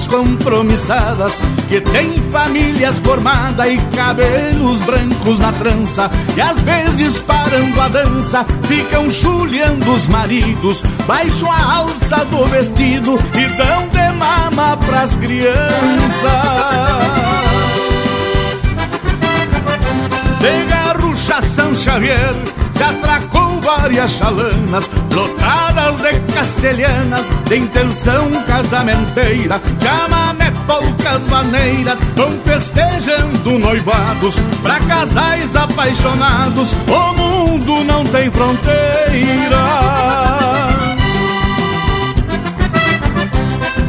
[0.06, 7.88] compromissadas Que tem famílias formadas e cabelos brancos na trança E às vezes parando a
[7.88, 15.14] dança ficam chulhando os maridos Baixam a alça do vestido e dão de mama pras
[15.14, 15.56] crianças.
[20.40, 22.34] De garrucha São Xavier
[22.78, 23.35] já atracou
[23.66, 29.60] várias chalanas lotadas de castelhanas de intenção casamenteira.
[29.82, 36.72] Chamamé, polcas, maneiras vão festejando noivados pra casais apaixonados.
[36.86, 39.56] O mundo não tem fronteira.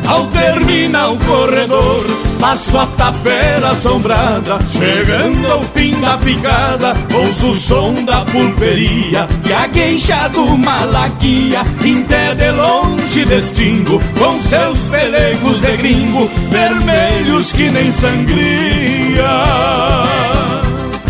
[0.07, 2.03] Ao terminar o corredor,
[2.40, 9.54] passo a tapera assombrada, chegando ao fim da picada, ouço o som da pulperia e
[9.54, 11.62] a queixa do malaquia,
[12.08, 19.28] até de longe distingo, com seus pelegos de gringo, vermelhos que nem sangria.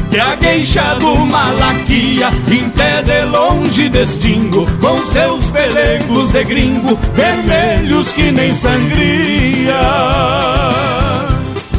[0.10, 6.98] Que a queixa do Malaquia Em pé de longe distingo Com seus pelegos de gringo
[7.14, 9.76] Vermelhos que nem sangria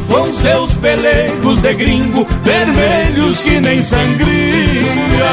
[0.09, 5.29] Com seus pelegos de gringo Vermelhos que nem sangria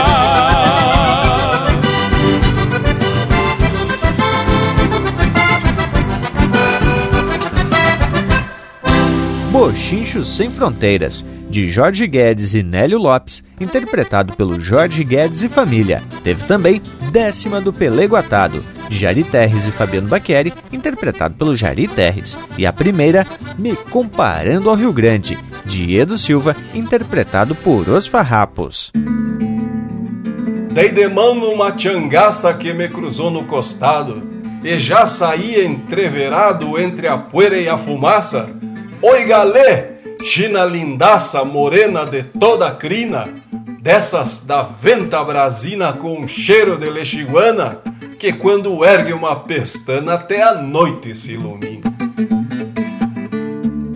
[9.50, 16.02] Bochinchos Sem Fronteiras, de Jorge Guedes e Nélio Lopes, interpretado pelo Jorge Guedes e família.
[16.22, 16.82] Teve também
[17.16, 22.36] Décima do Pelego Atado, de Jari Terres e Fabiano Baqueri, interpretado pelo Jari Terres.
[22.58, 28.92] E a primeira, Me Comparando ao Rio Grande, de Edo Silva, interpretado por Os Farrapos.
[30.72, 34.22] Dei de mão numa tiangaça que me cruzou no costado,
[34.62, 38.50] e já saí entreverado entre a poeira e a fumaça,
[39.00, 39.84] Oi galê,
[40.22, 43.24] China lindaça, morena de toda crina,
[43.86, 47.78] dessas da venta brasina com cheiro de lexiguana,
[48.18, 51.82] que quando ergue uma pestana até a noite se ilumina.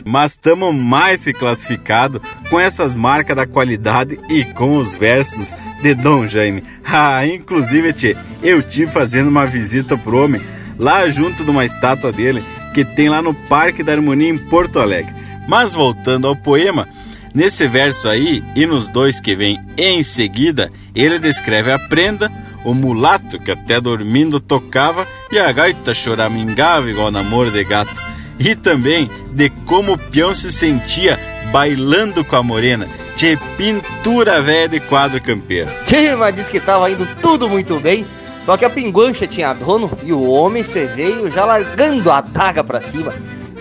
[0.04, 5.92] Mas estamos mais que classificado com essas marcas da qualidade e com os versos de
[5.92, 6.62] Dom Jaime.
[6.92, 10.40] Ah, inclusive, tchê, eu tive fazendo uma visita pro homem
[10.78, 14.78] lá junto de uma estátua dele que tem lá no Parque da Harmonia em Porto
[14.78, 15.12] Alegre.
[15.48, 16.88] Mas voltando ao poema,
[17.34, 22.30] nesse verso aí e nos dois que vem em seguida, ele descreve a prenda,
[22.64, 27.94] o mulato que até dormindo tocava e a gaita choramingava igual namoro de gato.
[28.38, 31.18] E também de como o peão se sentia
[31.52, 32.88] bailando com a morena.
[33.16, 35.68] de pintura velha de quadro campeiro.
[35.84, 38.06] Tchê, mas disse que tava indo tudo muito bem
[38.40, 42.64] só que a pinguancha tinha dono e o homem se veio já largando a adaga
[42.64, 43.12] para cima.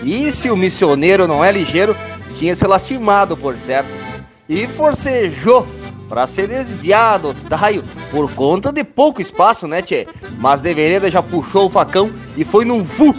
[0.02, 1.94] E se o missioneiro não é ligeiro,
[2.40, 3.90] tinha se lastimado por certo.
[4.48, 5.66] E forcejou
[6.08, 10.08] para ser desviado daio por conta de pouco espaço, né, tchê?
[10.40, 13.14] Mas de vereda já puxou o facão e foi num vu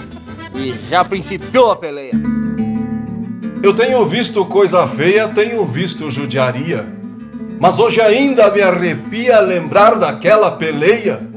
[0.54, 2.12] e já principiou a peleia.
[3.64, 6.86] Eu tenho visto coisa feia, tenho visto judiaria.
[7.60, 11.32] Mas hoje ainda me arrepia lembrar daquela peleia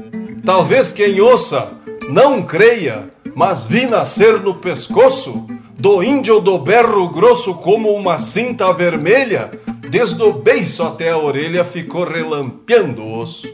[0.45, 1.69] Talvez quem ouça
[2.07, 5.43] não creia, mas vi nascer no pescoço
[5.77, 9.51] do índio do berro grosso como uma cinta vermelha,
[9.89, 13.47] desde o beiço até a orelha ficou relampeando o osso.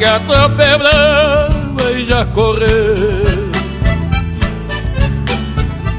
[0.00, 3.50] Que a tropa é e já correu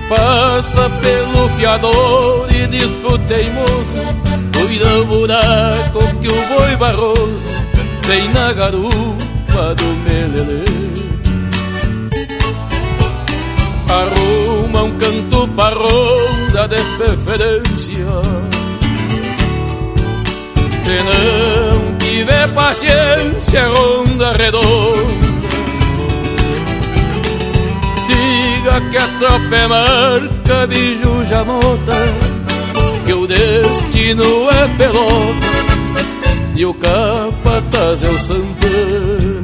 [0.09, 3.93] Passa pelo fiador e diz pro teimoso
[4.57, 7.45] Cuida o buraco que o boi barroso
[8.07, 10.65] Tem na garupa do melelê.
[13.87, 18.05] Arruma um canto pra ronda de preferência.
[20.83, 25.21] Se tiver paciência, ronda redonda
[28.07, 31.95] Diga que a tropa é marca, bicho jamota
[33.05, 35.47] Que o destino é pelota
[36.55, 39.40] E o capataz é o Santana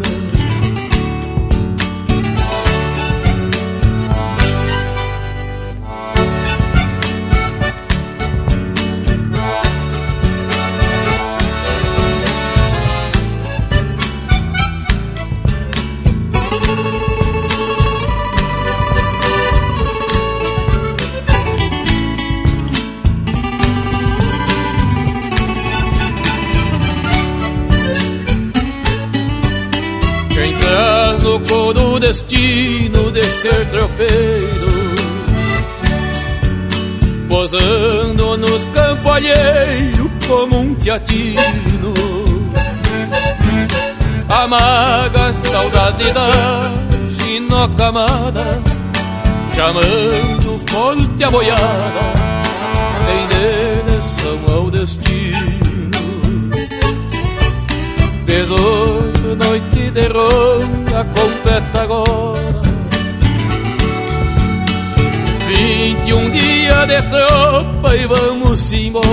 [32.28, 34.68] destino de ser tropeiro.
[37.30, 41.94] Posando nos campos alheios como um teatino.
[44.30, 46.30] Amaga saudade da
[47.24, 48.62] ginocamada
[49.56, 51.62] Chamando forte a boiada
[53.10, 55.32] Em direção ao destino.
[58.26, 62.58] Dezoito noite de ronda completa agora
[66.18, 69.08] um dia de tropa e vamos embora.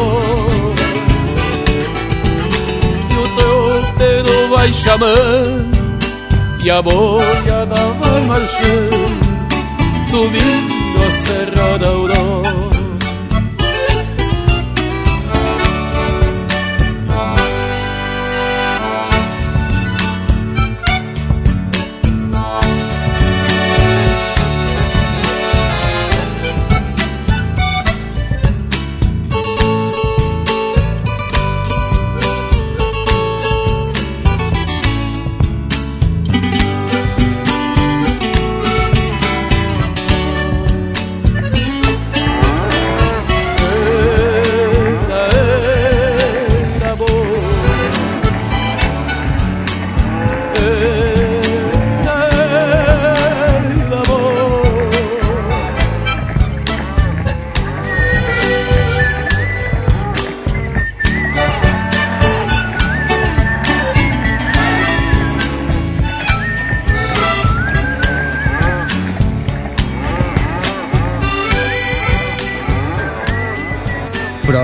[3.11, 5.75] E o tropeiro vai chamando
[6.65, 9.15] E a boiada vai marchando
[10.09, 12.64] Subindo a Serra da Aurora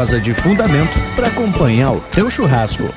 [0.01, 2.89] prosa de fundamento para acompanhar o teu churrasco.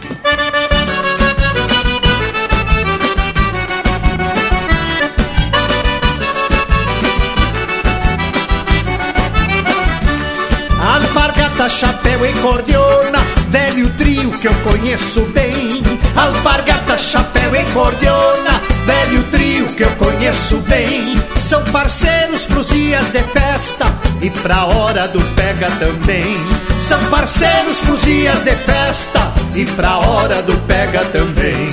[10.81, 15.83] Alpargata, chapéu e cordiona, velho trio que eu conheço bem.
[16.15, 21.21] Alpargata, chapéu e cordiona, velho trio que eu conheço bem.
[21.37, 26.37] São parceiros pros dias de festa e pra hora do pega também.
[26.79, 31.67] São parceiros pros dias de festa e pra hora do pega também.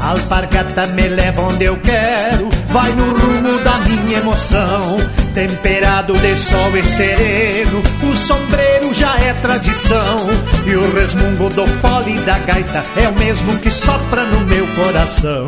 [0.00, 4.98] Alpargata me leva onde eu quero, vai no rumo da minha emoção.
[5.32, 10.28] Temperado de sol e sereno, o sombreiro já é tradição.
[10.66, 15.46] E o resmungo do fole da gaita é o mesmo que sopra no meu coração.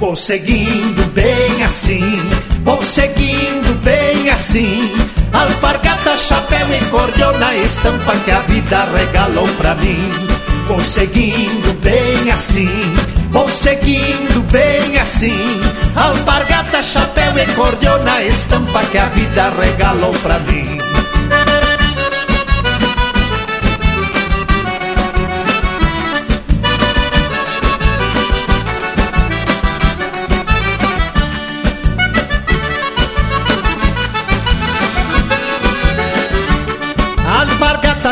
[0.00, 2.02] Vou seguindo bem assim,
[2.64, 4.92] vou seguindo bem assim.
[5.32, 10.12] Alpargata, chapéu e cordiona, estampa que a vida regalou pra mim.
[10.68, 12.70] Vou seguindo bem assim,
[13.30, 15.60] vou seguindo bem assim.
[15.96, 20.91] Alpargata, chapéu e cordiona, estampa que a vida regalou pra mim.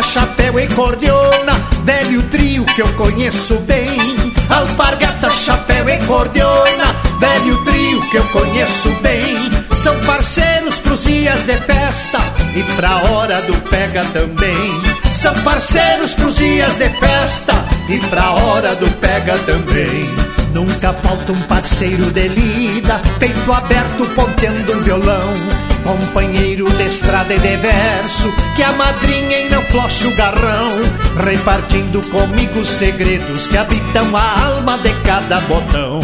[0.00, 1.52] Alpargata, chapéu e cordiona,
[1.84, 3.98] velho trio que eu conheço bem.
[4.48, 9.36] Alpargata, chapéu e cordiona, velho trio que eu conheço bem.
[9.74, 12.18] São parceiros pros dias de festa
[12.56, 14.82] e pra hora do pega também.
[15.12, 17.52] São parceiros pros dias de festa
[17.88, 20.08] e pra hora do pega também.
[20.54, 25.59] Nunca falta um parceiro de lida, peito aberto ponteando um violão.
[25.84, 30.80] Companheiro de estrada e de verso, que a madrinha e não flocha o garrão,
[31.24, 36.00] repartindo comigo segredos que habitam a alma de cada botão.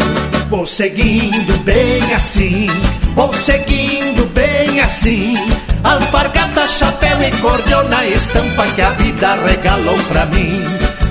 [0.49, 2.67] Vou seguindo bem assim,
[3.15, 5.35] vou seguindo bem assim.
[5.83, 10.63] Alpargata, chapéu e cordiona, estampa que a vida regalou pra mim.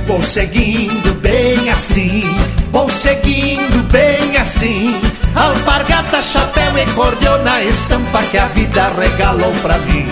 [0.07, 2.23] Vou seguindo bem assim,
[2.71, 5.01] vou seguindo bem assim.
[5.37, 10.07] Alpargata, chapéu e cordiona, estampa que a vida regalou pra mim.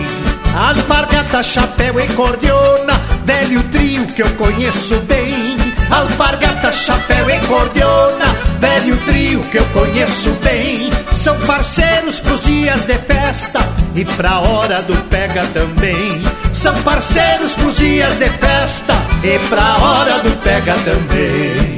[0.54, 2.92] Alpargata, chapéu e cordiona,
[3.24, 5.56] velho trio que eu conheço bem.
[5.90, 8.26] Alpargata, chapéu e cordiona,
[8.60, 10.90] velho trio que eu conheço bem.
[11.14, 13.60] São parceiros pros dias de festa
[13.94, 16.22] e pra hora do pega também.
[16.52, 21.73] São parceiros pros dias de festa e pra hora do pega também.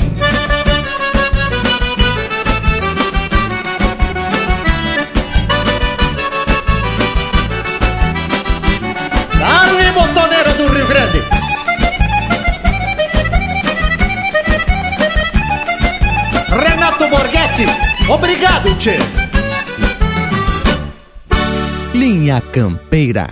[18.09, 18.99] Obrigado, Tchê!
[21.95, 23.29] Linha Campeira.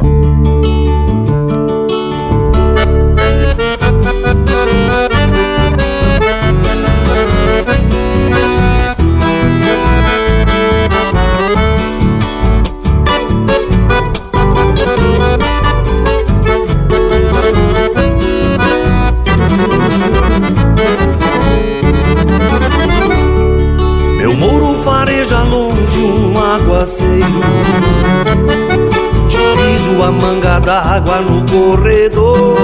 [30.02, 32.58] A manga d'água no corredor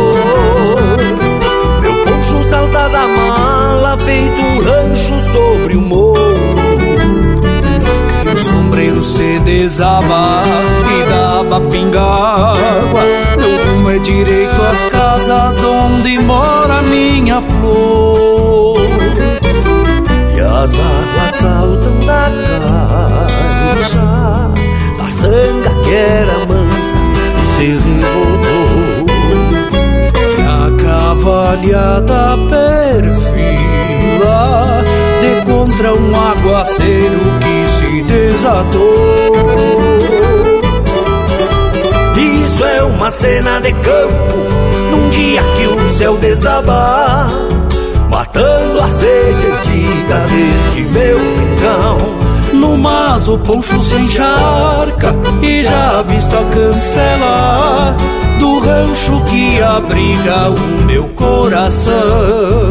[1.80, 6.34] Meu poncho salta da mala feito um rancho sobre o morro.
[8.34, 10.42] O sombreiro se desaba
[10.84, 13.02] e pinga água
[13.38, 18.76] Meu rumo é direito às casas onde mora minha flor.
[20.36, 22.30] E as águas saltam da
[23.78, 24.50] caixa
[24.98, 26.69] Da sanga que era mansa
[30.38, 33.64] E a cavalhada perfila
[35.20, 39.40] De contra um aguaceiro que se desatou.
[42.60, 44.36] Isso é uma cena de campo
[44.90, 47.30] Num dia que o céu desabar
[48.10, 56.02] Matando a sede antiga deste meu rincão No mas o poncho se encharca E já
[56.02, 57.96] visto a cancela.
[58.38, 62.70] Do rancho que abriga o meu coração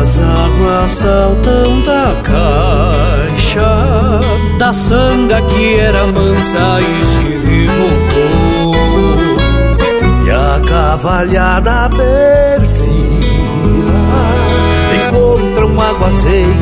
[0.00, 4.20] As águas saltam da caixa
[4.56, 8.74] da sanga que era mansa e se revoltou.
[10.24, 12.78] E a cavalhada perfila
[15.08, 16.52] encontra um aguaceiro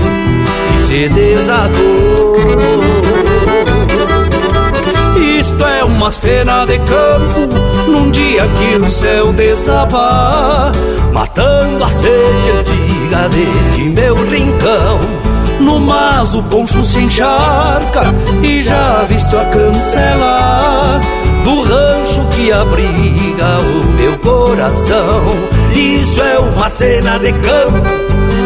[0.70, 2.36] que se desatou.
[5.38, 7.48] Isto é uma cena de campo
[7.86, 10.72] num dia que o céu desaba,
[11.12, 15.00] matando a sede antiga deste meu rincão.
[15.60, 21.00] No mas o poncho se encharca e já visto a cancela
[21.44, 25.22] do rancho que abriga o meu coração.
[25.72, 27.90] Isso é uma cena de campo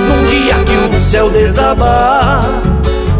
[0.08, 2.44] num dia que o céu desabar,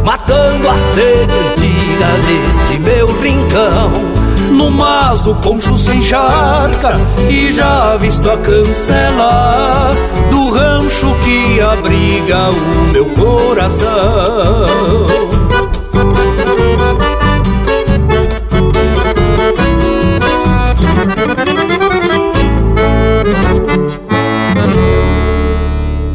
[0.04, 4.29] matando a sede antiga deste meu rincão.
[4.60, 7.00] No mas o poncho se encharca
[7.30, 9.90] e já visto a cancela
[10.30, 13.88] do rancho que abriga o meu coração.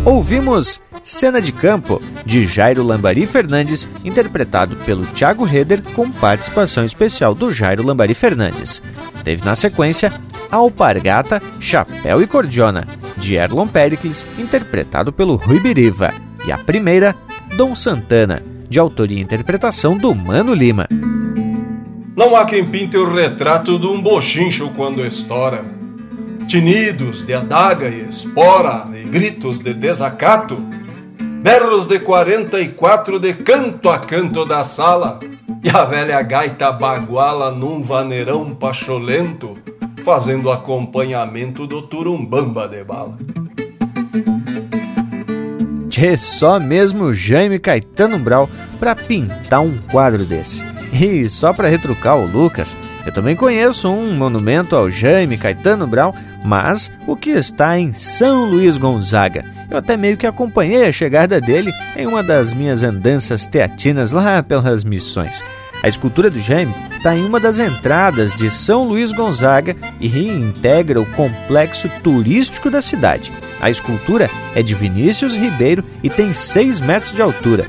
[0.05, 7.35] Ouvimos Cena de Campo, de Jairo Lambari Fernandes, interpretado pelo Thiago Reder, com participação especial
[7.35, 8.81] do Jairo Lambari Fernandes.
[9.23, 10.11] Teve na sequência
[10.49, 12.87] Alpargata, Chapéu e Cordiona,
[13.17, 16.11] de Erlon Pericles, interpretado pelo Rui Biriva.
[16.43, 17.15] E a primeira,
[17.55, 20.87] Dom Santana, de autoria e interpretação do Mano Lima.
[22.17, 25.63] Não há quem pinte o retrato de um bochincho quando estoura.
[26.47, 30.57] Tinidos de adaga e espora e gritos de desacato,
[31.45, 35.19] berros de 44 de canto a canto da sala
[35.63, 39.53] e a velha gaita baguala num vaneirão pacholento,
[40.03, 43.15] fazendo acompanhamento do turumbamba de bala.
[45.87, 50.63] Tchê, só mesmo Jaime Caetano Brau para pintar um quadro desse.
[50.91, 52.75] E só para retrucar o Lucas,
[53.05, 56.11] eu também conheço um monumento ao Jaime Caetano Brau,
[56.45, 59.43] mas o que está em São Luís Gonzaga.
[59.69, 64.43] Eu até meio que acompanhei a chegada dele em uma das minhas andanças teatinas lá
[64.43, 65.43] pelas missões.
[65.83, 71.01] A escultura do Jaime está em uma das entradas de São Luís Gonzaga e reintegra
[71.01, 73.31] o complexo turístico da cidade.
[73.59, 77.67] A escultura é de Vinícius Ribeiro e tem 6 metros de altura.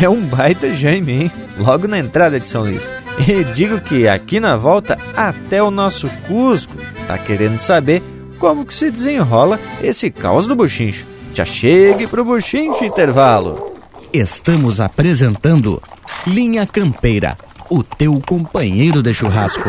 [0.00, 1.32] É um baita Jaime, hein?
[1.58, 2.90] Logo na entrada de São Luís.
[3.26, 6.74] E digo que aqui na volta, até o nosso Cusco
[7.06, 8.02] tá querendo saber
[8.38, 11.06] como que se desenrola esse caos do buchincho.
[11.32, 13.74] Já chegue pro buchincho intervalo.
[14.12, 15.82] Estamos apresentando
[16.26, 17.36] Linha Campeira,
[17.70, 19.68] o teu companheiro de churrasco.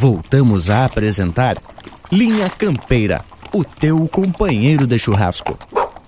[0.00, 1.56] Voltamos a apresentar
[2.12, 3.20] Linha Campeira,
[3.52, 5.58] o teu companheiro de churrasco.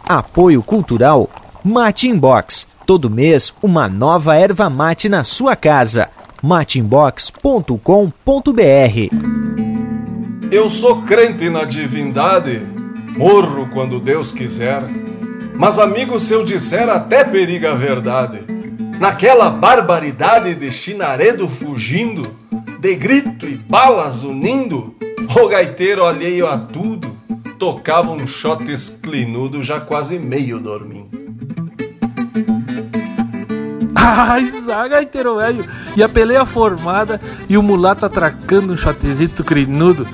[0.04, 1.28] Apoio Cultural
[1.64, 2.68] Mate Inbox.
[2.86, 6.08] Todo mês, uma nova erva mate na sua casa.
[6.40, 7.80] mateinbox.com.br
[10.52, 12.62] Eu sou crente na divindade,
[13.16, 14.84] morro quando Deus quiser.
[15.56, 18.38] Mas, amigo, se eu disser, até periga a verdade.
[19.00, 22.38] Naquela barbaridade de chinaredo fugindo,
[22.80, 24.94] de grito e balas unindo,
[25.38, 27.14] o gaiteiro alheio a tudo
[27.58, 31.20] tocava um shot esclinudo já quase meio dormindo.
[33.94, 34.50] Ai,
[34.88, 35.66] gaiteiro velho!
[35.94, 37.20] E a peleia formada
[37.50, 40.08] e o mulato atracando um shotezito crinudo,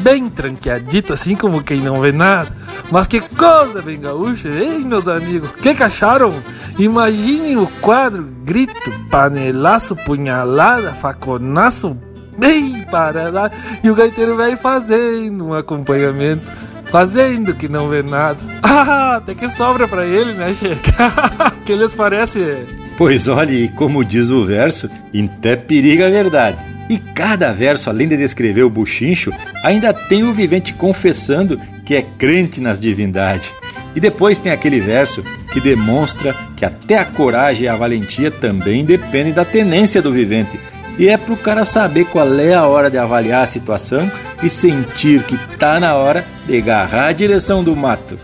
[0.00, 2.50] bem tranqueadito, assim como quem não vê nada.
[2.90, 5.50] Mas que coisa bem gaúcha, hein, meus amigos?
[5.62, 6.34] Que que acharam?
[6.78, 11.96] Imaginem o quadro, grito, panelaço, punhalada, faconaço,
[12.36, 13.50] bem parada,
[13.82, 16.46] e o gaiteiro velho fazendo um acompanhamento,
[16.86, 18.38] fazendo que não vê nada.
[18.86, 21.12] Ah, até que sobra pra ele, né, Checa?
[21.64, 22.64] que lhes parece?
[22.96, 26.58] Pois olhe, como diz o verso, até periga a verdade.
[26.88, 29.32] E cada verso, além de descrever o buchincho,
[29.62, 33.52] ainda tem o vivente confessando que é crente nas divindades.
[33.94, 35.22] E depois tem aquele verso
[35.52, 40.58] que demonstra que até a coragem e a valentia também dependem da tenência do vivente.
[40.98, 44.10] E é pro cara saber qual é a hora de avaliar a situação
[44.42, 48.18] e sentir que tá na hora de agarrar a direção do mato.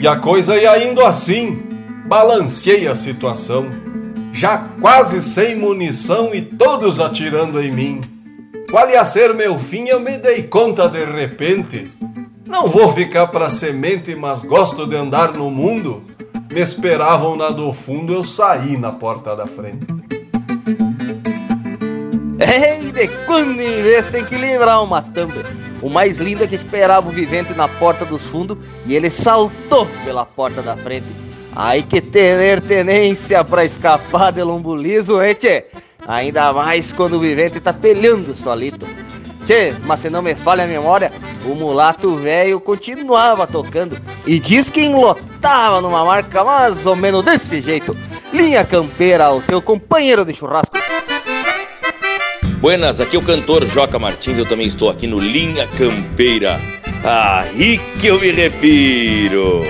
[0.00, 1.62] E a coisa ia indo assim.
[2.06, 3.70] Balanceei a situação,
[4.32, 8.00] já quase sem munição e todos atirando em mim.
[8.70, 11.90] Qual ia ser meu fim, eu me dei conta de repente.
[12.46, 16.02] Não vou ficar pra semente, mas gosto de andar no mundo.
[16.50, 19.86] Me esperavam na do fundo, eu saí na porta da frente.
[22.38, 25.42] Ei, de quando em vez tem que livrar uma tamba.
[25.80, 29.86] O mais lindo é que esperava o vivente na porta dos fundos e ele saltou
[30.04, 31.31] pela porta da frente.
[31.54, 35.66] Ai que ter tenência pra escapar de lombo liso, hein, tchê?
[36.06, 38.86] Ainda mais quando o vivente tá pelhando solito.
[39.44, 41.12] Tchê, mas se não me falha a memória,
[41.44, 47.60] o mulato velho continuava tocando e diz que enlotava numa marca mais ou menos desse
[47.60, 47.96] jeito.
[48.32, 50.76] Linha campeira ao teu companheiro de churrasco.
[52.60, 56.58] Buenas, aqui é o cantor Joca Martins, eu também estou aqui no Linha Campeira.
[57.04, 59.62] Aí que eu me refiro.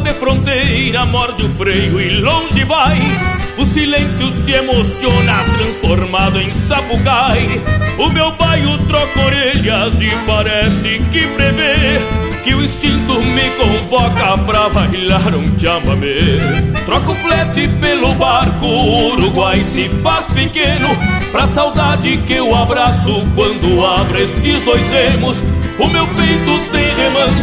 [0.00, 2.98] De fronteira morde o freio e longe vai,
[3.56, 7.46] o silêncio se emociona, transformado em sapucai.
[7.98, 11.98] O meu baio troca orelhas e parece que prevê
[12.44, 16.38] que o instinto me convoca pra bailar um chamamé.
[16.86, 20.88] Troca o flete pelo barco, o Uruguai se faz pequeno,
[21.32, 25.36] pra saudade que eu abraço quando abro estes dois remos.
[25.78, 26.77] O meu peito tem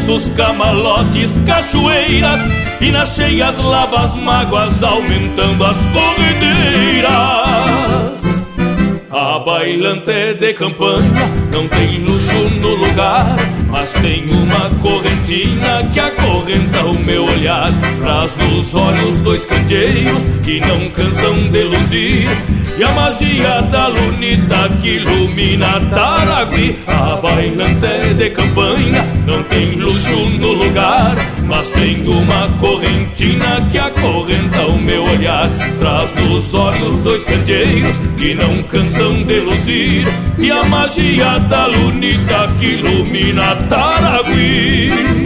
[0.05, 2.41] remansos, camalotes, cachoeiras
[2.79, 7.11] E nas cheias lavas mágoas aumentando as corredeiras
[9.11, 13.35] A bailante de campanha não tem luxo no lugar
[13.69, 17.71] Mas tem uma correntina que acorrenta o meu olhar.
[17.99, 22.29] Traz nos olhos dois candeeiros que não cansam de luzir
[22.78, 30.30] e a magia da lunita que ilumina Taragui A bailante de campanha não tem luxo
[30.39, 35.49] no lugar Mas tem uma correntina que acorrenta o meu olhar.
[35.80, 40.07] Traz nos olhos dois candeeiros que não cansam de luzir.
[40.38, 45.24] E a magia da lunita que ilumina Taragui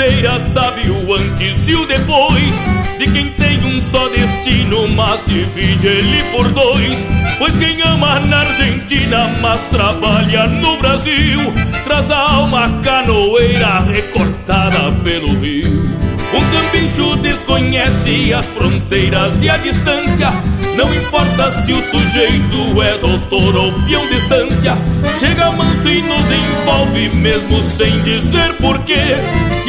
[0.00, 2.54] fronteira sabe o antes e o depois
[2.98, 6.96] De quem tem um só destino, mas divide ele por dois.
[7.38, 11.38] Pois quem ama na Argentina, mas trabalha no Brasil
[11.84, 15.82] Traz a alma canoeira recortada pelo rio.
[16.32, 20.30] Um cambicho desconhece as fronteiras e a distância.
[20.76, 24.78] Não importa se o sujeito é doutor ou peão de estância
[25.18, 29.16] Chega manso e nos envolve mesmo sem dizer porquê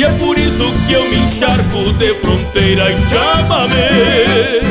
[0.01, 4.61] E é por isso que eu me encharco de fronteira e chamamé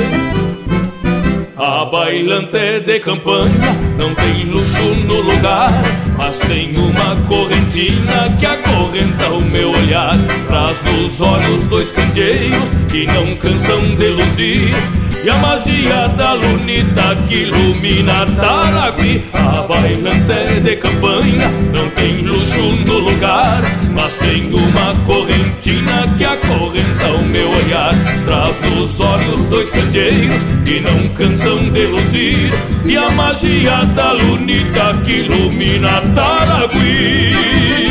[1.56, 5.70] a bailante de campanha não tem luxo no lugar,
[6.16, 10.16] mas tem uma correntina que acorrenta o meu olhar.
[10.48, 14.99] Traz nos olhos dois candeeiros que não cansam de luzir.
[15.22, 22.62] E a magia da lunita que ilumina Taragui A bailante de campanha não tem luxo
[22.86, 23.60] no lugar
[23.92, 27.92] Mas tem uma correntina que acorrenta o meu olhar.
[28.24, 32.50] Traz nos olhos dois candeeiros que não cansam de luzir.
[32.86, 37.89] E a magia da lunita que ilumina Taragui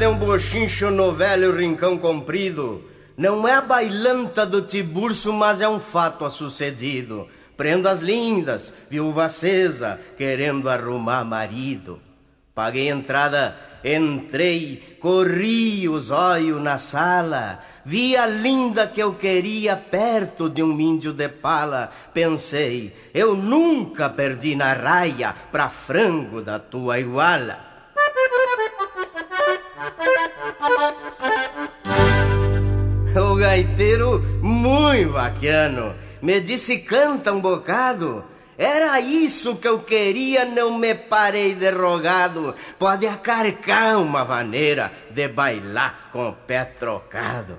[0.00, 2.82] de um bochincho no velho rincão comprido.
[3.18, 7.28] Não é a bailanta do Tiburcio, mas é um fato a sucedido.
[7.54, 12.00] Prendas lindas, viúva acesa, querendo arrumar marido.
[12.54, 20.48] Paguei entrada, entrei, corri os olhos na sala, vi a linda que eu queria perto
[20.48, 21.90] de um índio de pala.
[22.14, 27.69] Pensei, eu nunca perdi na raia pra frango da tua iguala.
[33.16, 38.24] O gaiteiro, muito bacano, me disse canta um bocado.
[38.58, 42.54] Era isso que eu queria, não me parei derrogado.
[42.78, 47.56] Pode acarcar uma maneira de bailar com o pé trocado.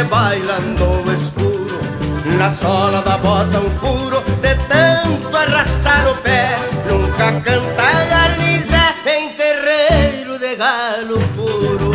[0.00, 1.80] Que se baila no escuro.
[2.38, 6.56] Na sola da bota um furo de tanto arrastar o pé.
[6.88, 11.90] Nunca canta garnizé em terreiro de galo puro.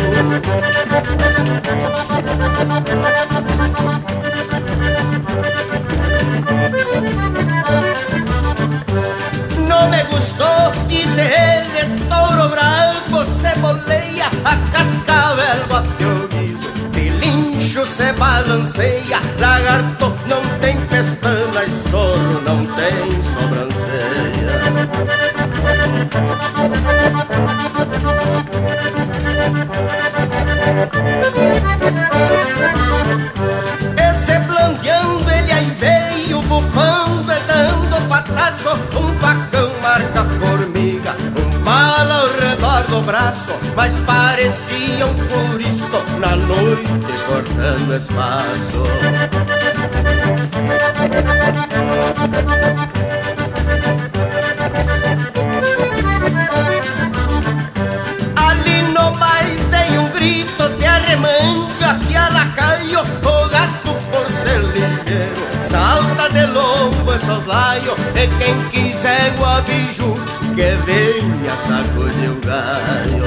[9.68, 12.85] No me gustó, dice ele, touro bravo
[17.96, 24.60] se balanceia, lagarto não tem pestana e zorro não tem sobrancelha.
[34.10, 39.45] Esse blandeando ele aí veio bufando e dando pataço, um facão
[43.74, 48.82] mas parecia um curisco na noite cortando espaço.
[58.36, 64.60] Ali no mais dei um grito de arremanga que a lacaio, o gato por ser
[64.60, 70.15] ligeiro, salta de lombo e soslaio, e quem quiser o abiju,
[70.56, 73.22] que venha sacudir o galho.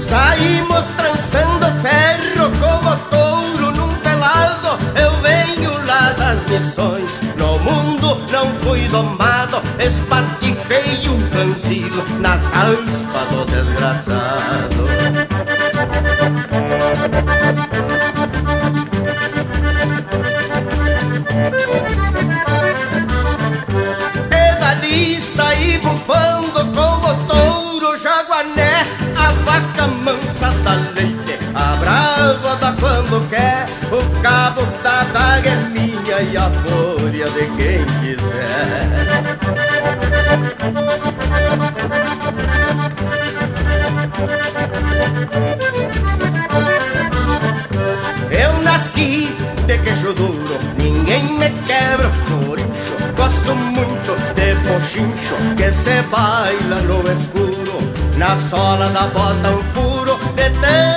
[0.00, 4.78] Saímos trançando ferro como touro num pelado.
[4.98, 9.60] Eu venho lá das missões, no mundo não fui domado.
[9.78, 14.82] Espatifei um cancilo nas aspas do desgraçado.
[32.32, 37.84] Brava da quando quer O cabo da daga é minha e a folha de quem
[38.00, 38.88] quiser
[48.30, 49.28] Eu nasci
[49.66, 52.96] de queixo duro, ninguém me quebra por incho.
[53.16, 57.92] Gosto muito de pochincho que se baila no escuro.
[58.16, 59.91] Na sola da bota um furo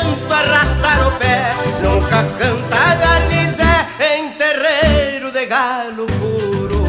[0.06, 1.51] tanto arrastar o pé.
[1.82, 6.86] Nunca canta garnizé em terreiro de galo puro.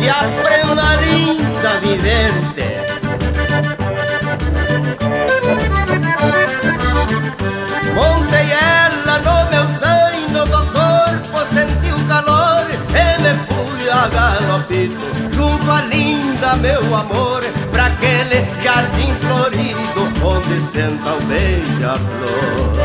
[0.00, 2.66] E a prenda linda vivente
[7.94, 15.06] Montei ela no meu zaino do corpo, senti o calor e me fui a galopito
[15.34, 20.05] junto à linda meu amor, pra aquele jardim florido
[20.46, 22.76] onde senta o beija-flor.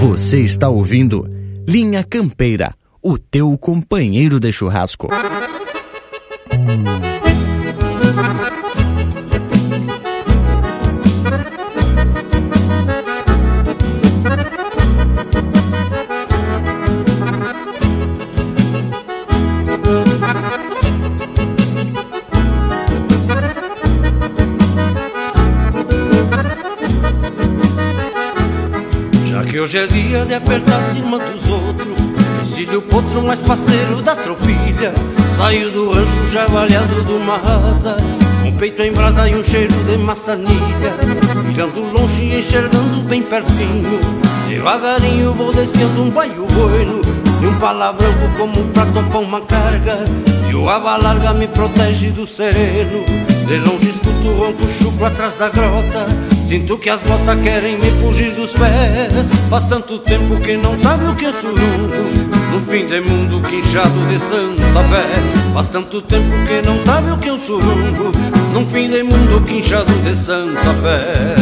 [0.00, 1.26] Você está ouvindo
[1.66, 5.08] Linha Campeira, o teu companheiro de churrasco.
[29.74, 31.88] Hoje é dia de apertar cima dos outros.
[32.42, 34.94] Exílio potro mais parceiro da tropilha.
[35.36, 37.96] Saiu do rancho já valhado de uma asa
[38.44, 40.92] Um peito em brasa e um cheiro de maçanilha.
[41.44, 44.00] Mirando longe e enxergando bem pertinho.
[44.48, 47.00] Devagarinho vou desfiando um baio bueno.
[47.42, 50.04] E um pala branco como pra topar uma carga.
[50.48, 53.04] E o aba larga me protege do sereno.
[53.46, 57.90] De longe escuto o ronco chucro atrás da grota Sinto que as botas querem me
[57.92, 59.12] fugir dos pés.
[59.48, 62.04] Faz tanto tempo que não sabe o que é surungo
[62.52, 65.52] No fim de mundo quinchado de santa fé.
[65.52, 68.12] Faz tanto tempo que não sabe o que é um surungo
[68.52, 71.34] Num fim de mundo quinchado de santa fé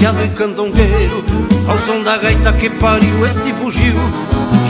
[0.00, 1.24] e candongueiro
[1.68, 3.96] Ao som da gaita que pariu este bugio.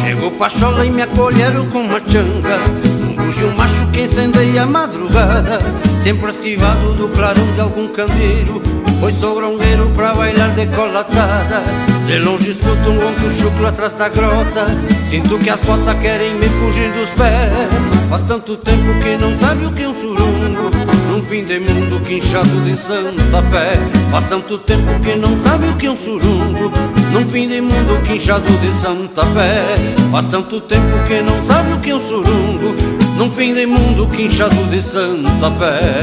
[0.02, 2.58] Chegou Pachola e me acolheram com uma changa
[3.02, 5.58] Um bugio macho que incendeia a madrugada
[6.02, 8.62] Sempre esquivado do clarão de algum candeeiro
[9.00, 11.62] Pois sou grongueiro pra bailar decolatada
[12.06, 14.66] De longe escuto um ronco chucro atrás da grota
[15.10, 19.66] Sinto que as botas querem me fugir dos pés Faz tanto tempo que não sabe
[19.66, 20.70] o que é um surungo
[21.10, 23.72] Num fim de mundo quinchado de santa fé.
[24.12, 26.70] Faz tanto tempo que não sabe o que é um surungo
[27.12, 29.76] Num fim de mundo quinchado de santa fé.
[30.12, 32.76] Faz tanto tempo que não sabe o que é um surungo
[33.16, 36.00] Num fim de mundo quinchado de santa fé.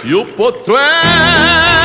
[0.00, 1.77] Se o potro é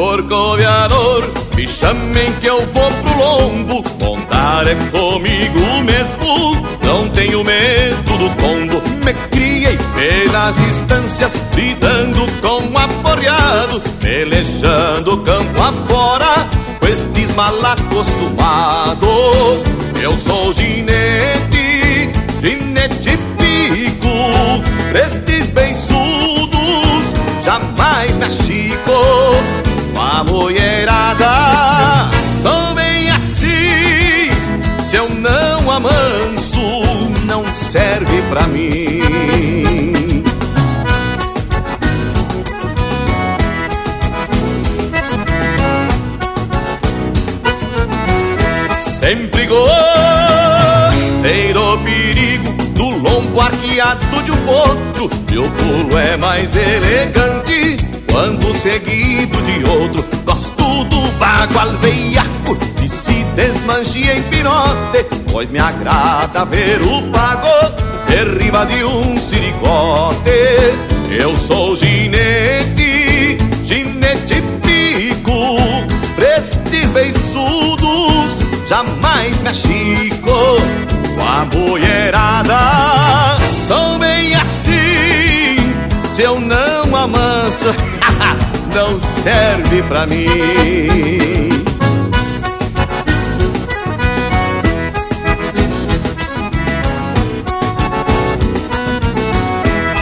[0.00, 3.84] corcoveador, me chamem que eu vou pro lombo.
[4.00, 8.80] Montar é comigo mesmo, não tenho medo do tombo.
[9.04, 16.48] Me criei pelas instâncias, lidando com aporreado, pelejando campo afora,
[16.78, 19.62] com estes mal acostumados.
[20.00, 20.89] Eu sou ginete,
[54.50, 55.08] potro.
[55.30, 57.76] Meu pulo é mais elegante
[58.10, 60.04] quando seguido de outro.
[60.24, 67.48] Gosto do bagual veiaco e se desmanche em pinote, pois me agrada ver o pago
[68.08, 70.09] derriba de um siricote.
[89.70, 90.26] Serve pra mim.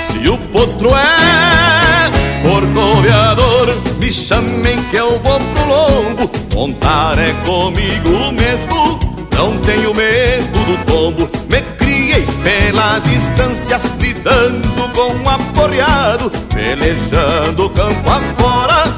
[0.04, 2.10] Se o potro é
[2.42, 6.30] corcoveador, me chamem que eu vou pro lombo.
[6.54, 8.98] Montar é comigo mesmo,
[9.36, 11.28] não tenho medo do tombo.
[11.50, 18.97] Me criei pelas distâncias, lidando com um aporreado, pelejando campo afora,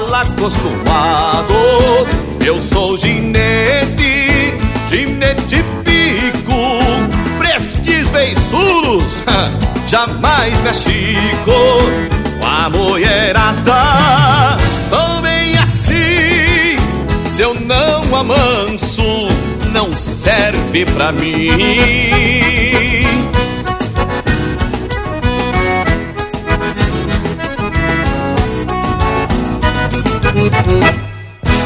[0.00, 1.56] mal acostumados.
[2.44, 4.54] Eu sou ginete,
[4.90, 6.78] ginete pico,
[7.38, 9.22] prestes beiçudos,
[9.88, 11.52] jamais me achico
[12.38, 14.56] com a mulherada.
[14.88, 16.76] Sou bem assim,
[17.30, 19.28] se eu não amanso,
[19.72, 22.55] não serve pra mim.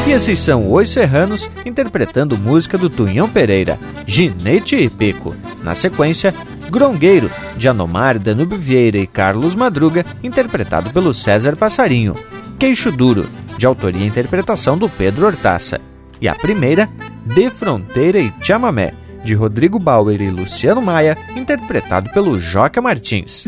[0.07, 5.35] E esses são os serranos interpretando música do Tunhão Pereira, Ginete e Pico.
[5.63, 6.33] Na sequência,
[6.69, 12.15] Grongueiro, de Anomar, Danúbio Vieira e Carlos Madruga, interpretado pelo César Passarinho.
[12.57, 15.79] Queixo Duro, de autoria e interpretação do Pedro Hortaça.
[16.19, 16.89] E a primeira,
[17.25, 18.93] De Fronteira e Chamamé,
[19.23, 23.45] de Rodrigo Bauer e Luciano Maia, interpretado pelo Joca Martins.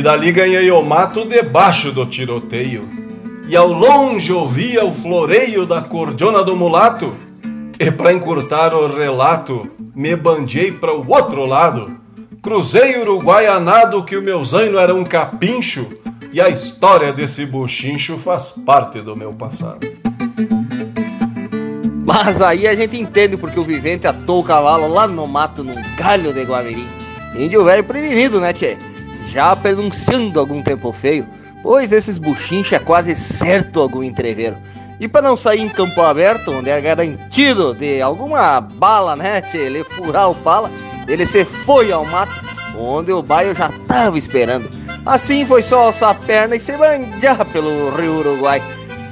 [0.00, 2.88] E dali ganhei o mato debaixo do tiroteio.
[3.46, 7.12] E ao longe ouvia o floreio da cordiona do mulato.
[7.78, 11.98] E pra encurtar o relato, me bandiei para o outro lado.
[12.40, 15.86] Cruzei Uruguaianado que o meu zaino era um capincho
[16.32, 19.86] e a história desse buchincho faz parte do meu passado.
[22.06, 25.76] Mas aí a gente entende porque o vivente atou o cavalo lá no mato num
[25.98, 26.88] galho de guamirim.
[27.36, 28.78] Índio velho prevenido, né, tchê?
[29.32, 31.26] Já pronunciando algum tempo feio,
[31.62, 34.56] pois desses buchinchos é quase certo algum entreveiro.
[34.98, 39.58] E para não sair em campo aberto, onde é garantido de alguma bala, né, tchê,
[39.58, 40.70] ele furar o pala,
[41.08, 42.32] ele se foi ao mato,
[42.76, 44.70] onde o baio já tava esperando.
[45.06, 48.62] Assim foi só alçar a perna e se banjar pelo rio Uruguai.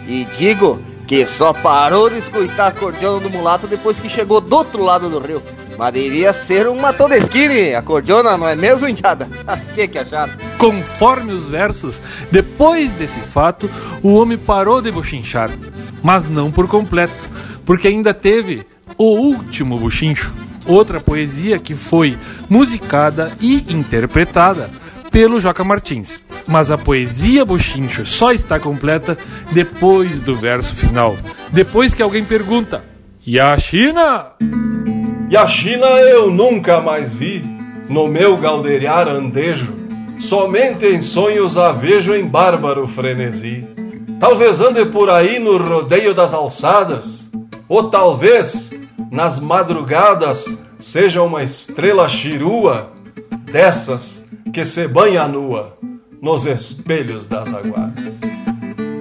[0.07, 4.55] E digo que só parou de escutar a cordiona do mulato depois que chegou do
[4.55, 5.43] outro lado do rio.
[5.79, 9.29] Mas devia ser uma Todeskine, a cordiona, não é mesmo, indiada?
[9.47, 10.33] Mas que que acharam?
[10.59, 12.01] Conforme os versos,
[12.33, 13.71] depois desse fato,
[14.03, 15.49] o homem parou de bochinchar.
[16.03, 17.31] Mas não por completo,
[17.65, 20.35] porque ainda teve o último buchincho,
[20.67, 22.19] outra poesia que foi
[22.49, 24.69] musicada e interpretada
[25.13, 26.21] pelo Joca Martins.
[26.45, 29.19] Mas a poesia Buchincho só está completa
[29.53, 31.17] depois do verso final.
[31.53, 32.83] Depois que alguém pergunta:
[33.25, 34.33] E a China?
[35.31, 37.43] E a China eu nunca mais vi,
[37.89, 39.75] no meu galderiar andejo,
[40.19, 43.67] somente em sonhos a vejo em bárbaro frenesi.
[44.19, 47.31] Talvez ande por aí no rodeio das alçadas,
[47.69, 48.73] ou talvez
[49.11, 52.91] nas madrugadas seja uma estrela chirua,
[53.51, 55.75] dessas que se banha nua
[56.23, 58.21] nos espelhos das aguadas.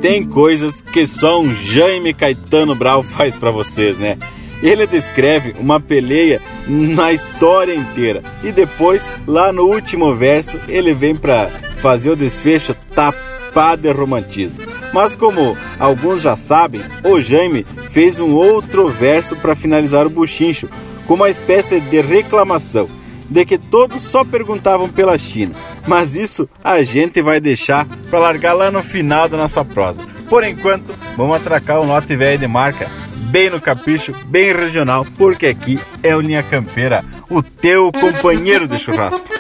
[0.02, 4.18] Tem coisas que só um Jaime Caetano Brau faz para vocês, né?
[4.62, 11.16] Ele descreve uma peleia na história inteira e depois, lá no último verso, ele vem
[11.16, 11.48] para
[11.82, 14.58] fazer o desfecho tapado de romantismo.
[14.94, 20.68] Mas como alguns já sabem, o Jaime fez um outro verso para finalizar o buchincho,
[21.06, 22.90] com uma espécie de reclamação
[23.30, 25.54] de que todos só perguntavam pela China.
[25.86, 30.04] Mas isso a gente vai deixar para largar lá no final da nossa prosa.
[30.30, 32.90] Por enquanto, vamos atracar o lote velho de marca
[33.28, 38.78] bem no capricho, bem regional, porque aqui é o Linha Campeira, o teu companheiro de
[38.78, 39.37] churrasco.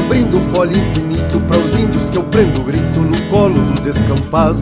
[0.00, 4.60] Abrindo folha infinito Para os índios que eu prendo grito no colo do descampado.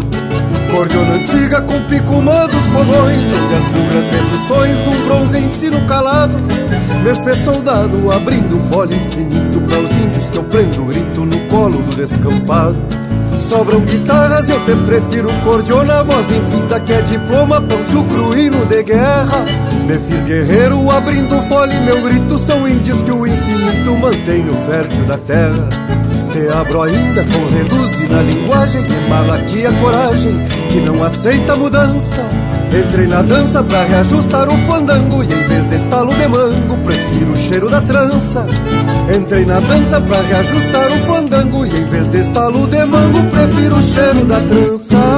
[0.71, 6.37] Cordiona antiga com picumã dos fogões Onde as bugras reduções num bronze ensino calado.
[7.03, 11.79] Me fez soldado abrindo folha infinito Para os índios que eu prendo grito no colo
[11.83, 12.77] do descampado.
[13.49, 18.83] Sobram guitarras, eu te prefiro cordiona Voz infinda que é diploma, pão chucro, hino de
[18.83, 19.45] guerra
[19.89, 24.53] Me fiz guerreiro abrindo folha e meu grito São índios que o infinito mantém no
[24.67, 25.67] fértil da terra.
[26.31, 30.39] Te abro ainda com reduz na linguagem Que malaquia coragem,
[30.71, 32.23] que não aceita mudança.
[32.71, 37.31] Entrei na dança pra reajustar o fandango E em vez de estalo de mango, prefiro
[37.31, 38.47] o cheiro da trança.
[39.17, 43.77] Entrei na dança pra reajustar o fandango E em vez de estalo de mango, prefiro
[43.77, 45.18] o cheiro da trança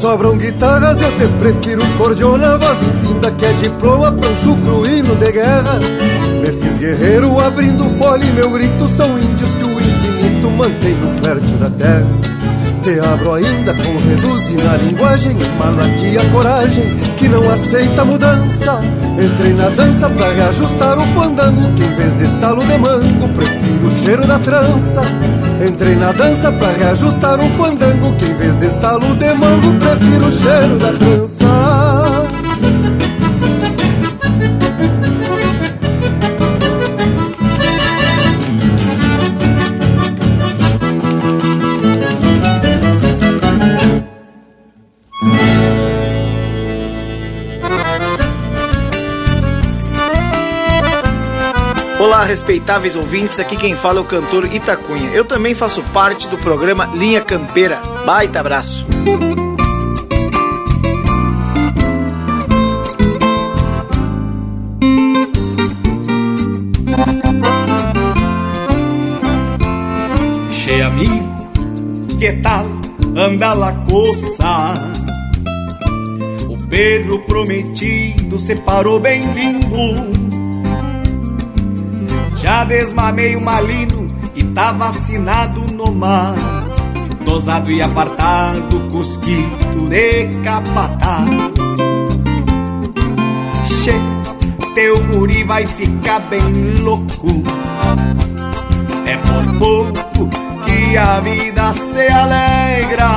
[0.00, 5.32] Sobram guitarras, eu te prefiro cordiona Voz infinda que é diploma, pão chucro, hino de
[5.32, 5.80] guerra.
[6.40, 11.10] Me fiz guerreiro abrindo folha e meu grito São índios que o infinito mantém no
[11.20, 12.06] fértil da terra.
[12.80, 16.84] Te abro ainda com reduz na linguagem Malaquia coragem
[17.16, 18.80] que não aceita mudança.
[19.20, 23.88] Entrei na dança pra reajustar o fandango Que em vez de estalo de mango Prefiro
[23.88, 25.02] o cheiro da trança
[25.66, 30.26] Entrei na dança pra reajustar o fandango Que em vez de estalo de mango Prefiro
[30.26, 31.37] o cheiro da trança
[52.18, 55.08] Olá, respeitáveis ouvintes, aqui quem fala é o cantor Itacunha.
[55.10, 57.78] Eu também faço parte do programa Linha Campeira.
[58.04, 58.84] Baita abraço.
[70.50, 72.66] Che amigo, que tal
[73.16, 74.74] anda la coça?
[76.48, 80.27] O perro prometido separou bem lindo
[82.38, 86.86] já desmamei o malino e tá vacinado no mais.
[87.24, 91.28] Dosado e apartado, cusquito de capataz.
[93.66, 93.92] Che,
[94.74, 97.42] teu guri vai ficar bem louco.
[99.04, 100.30] É por pouco
[100.64, 103.10] que a vida se alegra.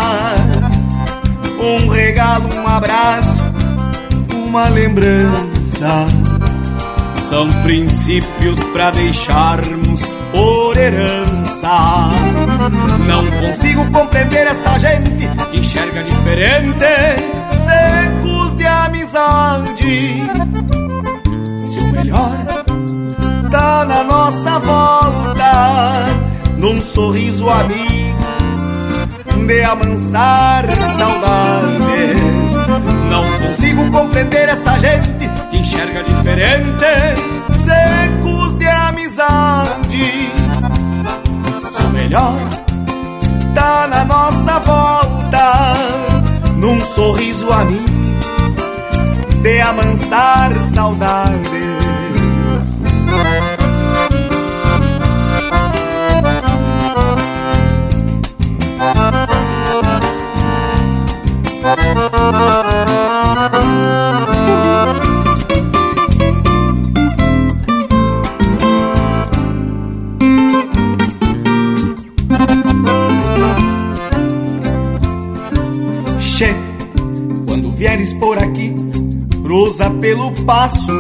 [1.60, 3.46] Um regalo, um abraço,
[4.48, 6.08] uma lembrança
[7.32, 10.02] são princípios para deixarmos
[10.34, 12.10] por herança.
[13.08, 16.86] Não consigo compreender esta gente que enxerga diferente,
[17.58, 20.24] secos de amizade.
[21.58, 22.36] Se o melhor
[23.50, 26.04] tá na nossa volta,
[26.58, 28.12] num sorriso amigo
[29.48, 30.66] de amansar
[30.98, 32.22] saudades.
[33.10, 35.30] Não consigo compreender esta gente
[35.72, 36.86] enxerga diferente,
[37.58, 40.32] secos de amizade.
[41.72, 42.38] Se o melhor
[43.56, 45.74] tá na nossa volta,
[46.58, 47.90] num sorriso amigo
[49.42, 51.72] de amansar saudades.
[79.72, 80.92] Cruza pelo passo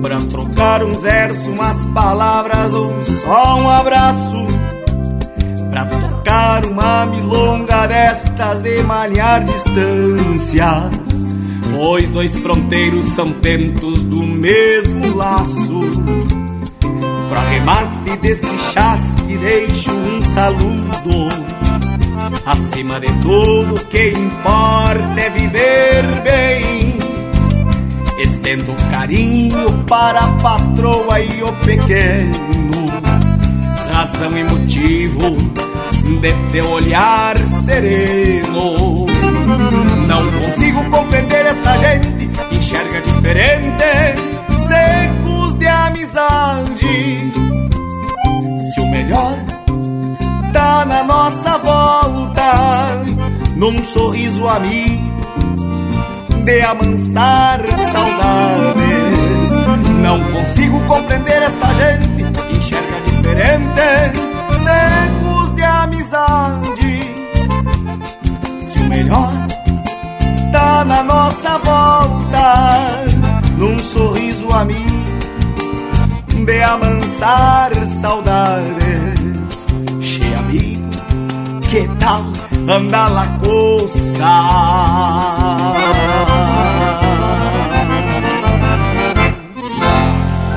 [0.00, 4.46] Pra trocar uns versos, umas palavras ou só um abraço
[5.68, 11.26] Pra tocar uma milonga destas de malhar distâncias
[11.74, 15.80] Pois dois fronteiros são tentos do mesmo laço.
[17.28, 21.49] Pra remate deste chasque deixo um saludo
[22.46, 26.98] Acima de tudo, o que importa é viver bem.
[28.18, 32.86] Estendo carinho para a patroa e o pequeno.
[33.92, 35.36] Razão e motivo
[36.20, 39.06] de teu olhar sereno.
[40.06, 43.84] Não consigo compreender esta gente que enxerga diferente,
[44.58, 47.32] secos de amizade.
[48.58, 49.36] Se o melhor
[50.70, 53.02] tá na nossa volta,
[53.56, 55.10] num sorriso amigo
[56.44, 57.60] de amansar
[57.92, 59.50] saudades.
[60.00, 64.18] Não consigo compreender esta gente que enxerga diferente,
[64.64, 67.00] secos de amizade.
[68.60, 69.32] Se o melhor
[70.52, 72.78] tá na nossa volta,
[73.58, 75.00] num sorriso amigo
[76.46, 79.19] de amansar saudades.
[81.70, 82.24] Que tal
[82.68, 84.26] anda la coça?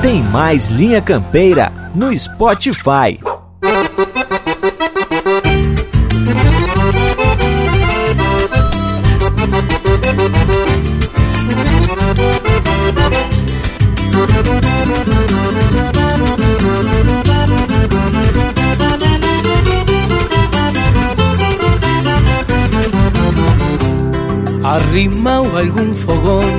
[0.02, 3.20] Tem mais Linha Campeira no Spotify.
[24.74, 26.50] Arrimao algún fogón,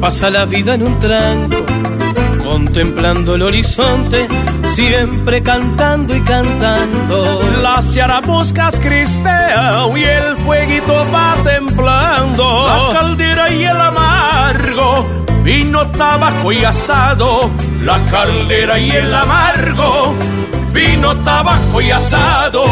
[0.00, 1.58] pasa la vida en un tranco,
[2.42, 4.26] contemplando el horizonte,
[4.70, 7.42] siempre cantando y cantando.
[7.62, 12.66] Las charamuscas crispean y el fueguito va temblando.
[12.66, 15.06] La caldera y el amargo,
[15.44, 17.50] vino, tabaco y asado.
[17.84, 20.14] La caldera y el amargo,
[20.72, 22.64] vino, tabaco y asado.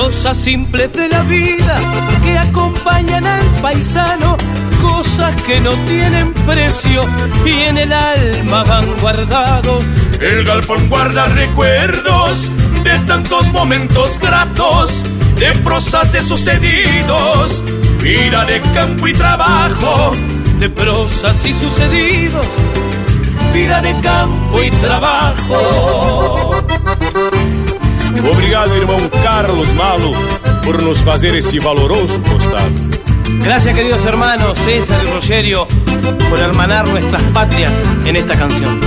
[0.00, 1.76] Cosas simples de la vida
[2.24, 4.34] que acompañan al paisano,
[4.80, 7.02] cosas que no tienen precio
[7.44, 9.78] y en el alma van guardado.
[10.18, 12.50] El galpón guarda recuerdos
[12.82, 14.90] de tantos momentos gratos,
[15.36, 17.62] de prosas de sucedidos,
[18.02, 20.12] vida de campo y trabajo,
[20.58, 22.46] de prosas y sucedidos,
[23.52, 26.56] vida de campo y trabajo.
[28.28, 30.12] Obrigado, irmão Carlos Malo,
[30.64, 32.72] por nos fazer esse valoroso costado.
[33.42, 35.66] Gracias, queridos hermanos César y Rogerio,
[36.28, 37.72] por hermanar nuestras patrias
[38.04, 38.80] en esta canción.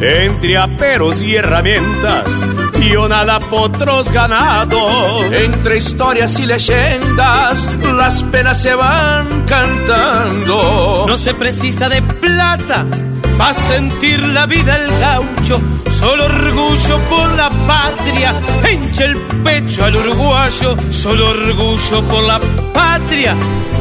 [0.00, 2.24] Entre aperos y herramientas,
[3.08, 5.24] nada potros ganado.
[5.32, 11.06] Entre historias y leyendas, las penas se van cantando.
[11.08, 12.86] No se precisa de plata
[13.40, 15.60] Va a sentir la vida el gaucho,
[15.90, 18.32] solo orgullo por la patria,
[18.70, 22.40] hincha el pecho al uruguayo, solo orgullo por la
[22.72, 23.34] patria,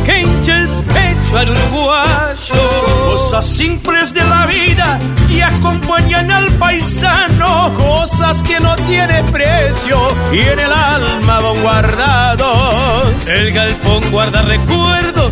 [0.06, 3.06] que hincha el pecho al uruguayo.
[3.06, 5.00] Cosas simples de la vida
[5.30, 10.00] que acompañan al paisano, cosas que no tienen precio
[10.32, 13.28] y en el alma van guardados.
[13.28, 15.32] El galpón guarda recuerdos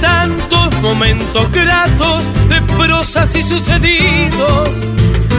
[0.00, 4.70] tantos momentos gratos, de prosas y sucedidos.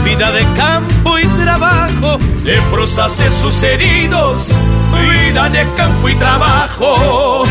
[0.03, 4.49] Vida de campo y trabajo, de prosas y sucedidos.
[4.93, 7.43] Vida de campo y trabajo.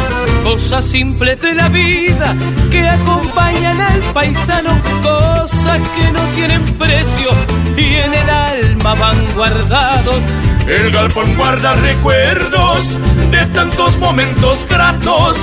[0.43, 2.35] Cosas simples de la vida
[2.71, 4.71] que acompañan al paisano,
[5.03, 7.31] cosas que no tienen precio
[7.77, 10.21] y en el alma van guardados.
[10.67, 12.99] El galpón guarda recuerdos
[13.31, 15.37] de tantos momentos gratos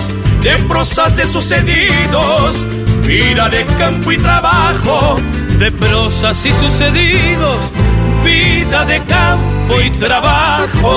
[0.48, 2.66] de prosas de sucedidos,
[3.06, 5.18] vida de campo y trabajo,
[5.60, 7.58] de prosas y sucedidos,
[8.24, 10.94] vida de campo y trabajo.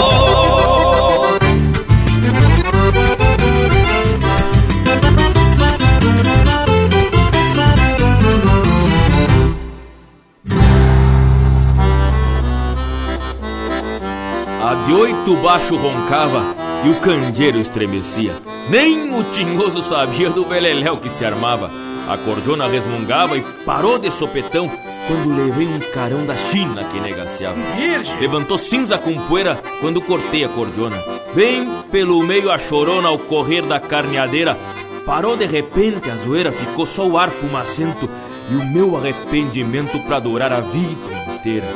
[14.63, 18.40] A de oito baixo roncava e o candeeiro estremecia.
[18.69, 21.70] Nem o tinhoso sabia do beleléu que se armava.
[22.09, 24.70] A cordiona resmungava e parou de sopetão
[25.07, 27.57] quando levei um carão da China que negaciava.
[27.77, 28.19] Virgem!
[28.20, 30.97] Levantou cinza com poeira quando cortei a cordiona.
[31.35, 34.57] Bem pelo meio a chorona ao correr da carneadeira.
[35.05, 38.09] Parou de repente a zoeira, ficou só o ar fumacento
[38.51, 41.66] e o meu arrependimento pra durar a vida inteira.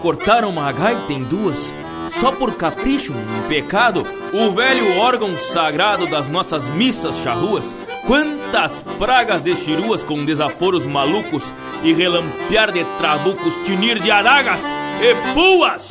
[0.00, 1.74] Cortaram uma gaita em duas,
[2.20, 7.74] só por capricho, um pecado, o velho órgão sagrado das nossas missas charruas.
[8.06, 11.50] Quantas pragas de chiruas com desaforos malucos
[11.82, 14.60] e relampear de trabucos, tinir de adagas
[15.00, 15.88] e puas!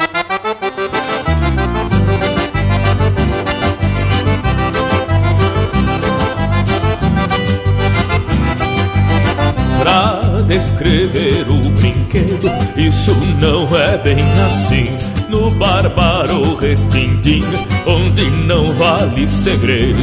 [9.80, 12.48] Pra descrever o brinquedo,
[12.78, 17.46] isso não é bem assim no bárbaro retintinho,
[17.86, 20.00] onde não vale segredo.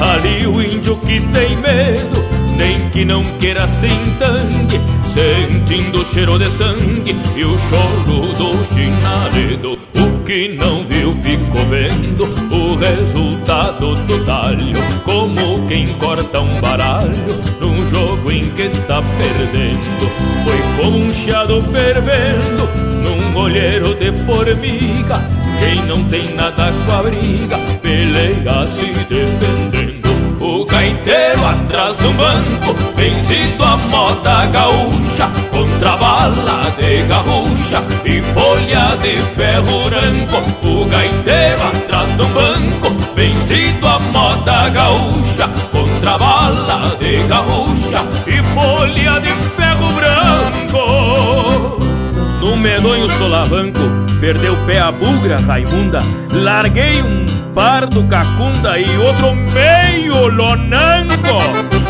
[0.00, 2.24] Ali o índio que tem medo,
[2.56, 4.80] nem que não queira sem tangue,
[5.14, 9.78] sentindo o cheiro de sangue e o choro do chinaledo.
[9.96, 12.24] O que não viu ficou vendo
[12.54, 14.72] o resultado do talho,
[15.04, 17.10] como quem corta um baralho
[17.60, 20.10] num jogo em que está perdendo.
[20.44, 22.79] Foi como um chiado fervendo
[23.40, 25.22] olheiro de formiga.
[25.58, 30.10] Quem não tem nada com a briga, peleia se defendendo.
[30.40, 38.96] O gaiteiro atrás do banco, vencido a moda gaúcha, contra bala de garrucha e folha
[39.02, 40.66] de ferro branco.
[40.66, 49.20] O gaiteiro atrás do banco, vencido a moda gaúcha, contra bala de garrucha e folha
[49.20, 51.09] de ferro branco.
[52.60, 53.80] Medonho solavanco,
[54.20, 56.02] perdeu pé a bugra Raimunda.
[56.30, 61.80] Larguei um par do cacunda e outro meio lonanco.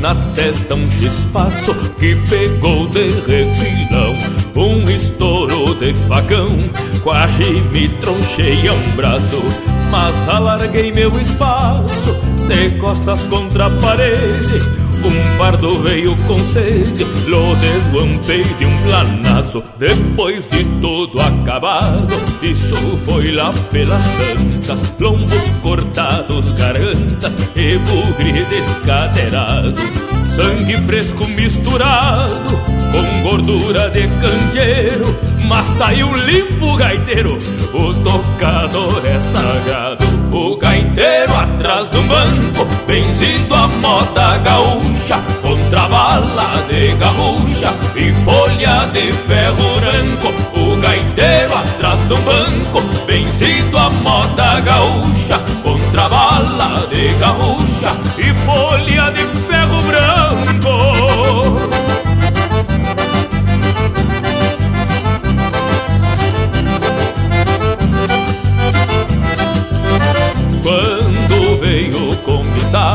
[0.00, 4.14] Na testa um chispaço que pegou de refilão.
[4.54, 6.58] Um estouro de facão,
[7.02, 12.16] quase me tronchei a um braço mas alarguei meu espaço
[12.48, 14.58] de costas contra a parede.
[15.04, 19.62] Um pardo veio com sede, lo desguampei de um planaço.
[19.78, 22.08] Depois de tudo acabado,
[22.42, 24.82] isso foi lá pelas tantas.
[24.98, 30.13] Lombos cortados, gargantas e bugre descadeirado.
[30.34, 32.32] Sangue fresco misturado
[32.92, 37.36] com gordura de candeeiro mas saiu limpo gaiteiro,
[37.72, 40.23] o tocador é sagrado.
[40.34, 47.34] O gaiteiro atrás do banco, vencido a moda gaúcha, contra bala de garro
[48.94, 50.28] de ferro branco,
[50.58, 59.10] o gaiteiro atrás do banco, vencido a moda gaúcha, contra bala de garrucha e folha
[59.12, 61.63] de ferro branco.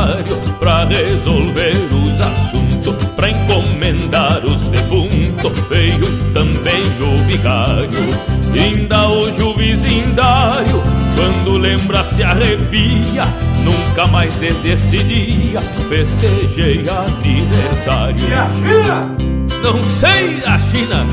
[0.00, 8.30] Comissário pra resolver os assuntos, pra encomendar os defuntos, veio também o vigário.
[8.52, 10.82] Ainda hoje o vizindário,
[11.14, 13.24] quando lembra se arrepia,
[13.62, 18.28] nunca mais desde este dia festejei aniversário.
[18.28, 19.16] E a China?
[19.62, 21.06] Não sei a China,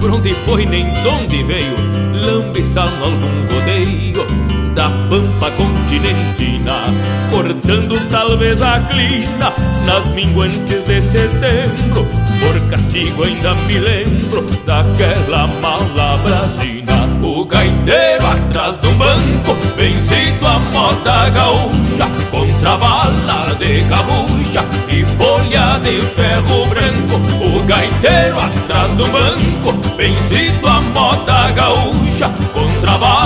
[0.00, 1.74] por onde foi nem de onde veio,
[2.14, 4.47] lambiçando algum rodeio
[4.78, 6.94] da pampa continentina,
[7.32, 9.52] cortando talvez a clina
[9.84, 12.06] nas minguantes de setembro.
[12.40, 17.08] Por castigo ainda me lembro daquela mala brasina.
[17.20, 25.80] O gaiteiro atrás do banco, vencido a moda gaúcha, contra bala de garrucha e folha
[25.80, 27.20] de ferro branco.
[27.44, 33.17] O gaiteiro atrás do banco, vencido a moda gaúcha, contra bala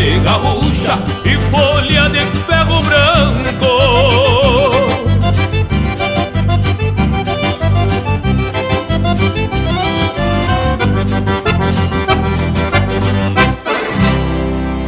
[0.00, 3.66] de garrucha e folha de ferro branco.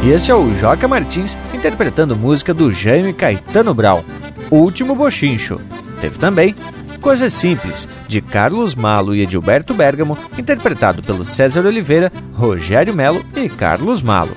[0.01, 4.03] E esse é o Joca Martins interpretando música do Jaime Caetano Brau,
[4.49, 5.61] Último Bochincho.
[6.01, 6.55] Teve também
[6.99, 13.47] Coisa Simples, de Carlos Malo e Edilberto Bergamo, interpretado pelo César Oliveira, Rogério Melo e
[13.47, 14.31] Carlos Malo.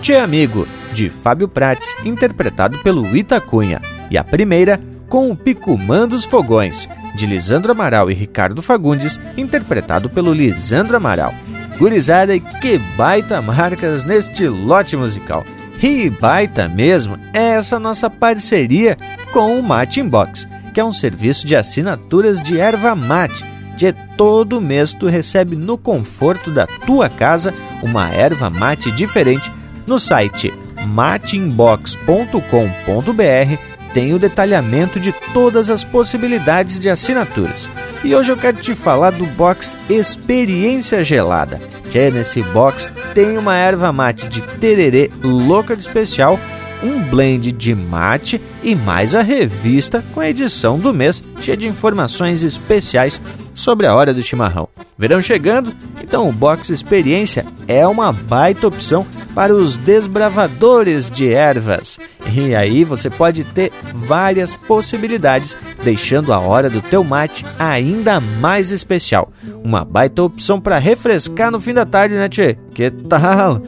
[0.00, 3.82] Tchê Amigo, de Fábio Prates, interpretado pelo Itacunha.
[4.10, 10.10] E a primeira, Com o Picumã dos Fogões, de Lisandro Amaral e Ricardo Fagundes, interpretado
[10.10, 11.32] pelo Lisandro Amaral.
[11.78, 15.44] Gurizada e que baita marcas neste lote musical.
[15.82, 18.98] E baita mesmo é essa nossa parceria
[19.32, 23.44] com o Mate Inbox, que é um serviço de assinaturas de erva mate.
[23.76, 29.50] De todo mês tu recebe no conforto da tua casa uma erva mate diferente
[29.88, 30.52] no site
[30.86, 37.68] mateinbox.com.br tem o detalhamento de todas as possibilidades de assinaturas.
[38.04, 41.58] E hoje eu quero te falar do box Experiência Gelada.
[41.90, 46.38] Que nesse box tem uma erva mate de tererê louca de especial,
[46.82, 51.66] um blend de mate e mais a revista com a edição do mês, cheia de
[51.66, 53.20] informações especiais
[53.58, 54.68] sobre a hora do chimarrão.
[54.96, 59.04] Verão chegando, então o Box Experiência é uma baita opção
[59.34, 61.98] para os desbravadores de ervas.
[62.32, 68.70] E aí você pode ter várias possibilidades, deixando a hora do teu mate ainda mais
[68.70, 69.32] especial.
[69.64, 72.56] Uma baita opção para refrescar no fim da tarde, né, tchê?
[72.72, 73.60] Que tal?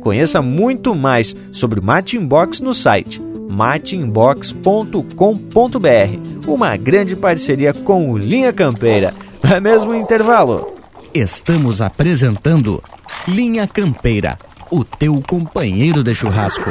[0.00, 6.46] Conheça muito mais sobre o Mate Inbox no site mateinbox.com.br.
[6.46, 9.14] Uma grande parceria com o Linha Campeira.
[9.42, 10.74] É mesmo intervalo?
[11.14, 12.82] Estamos apresentando
[13.26, 14.36] Linha Campeira,
[14.70, 16.70] o teu companheiro de churrasco.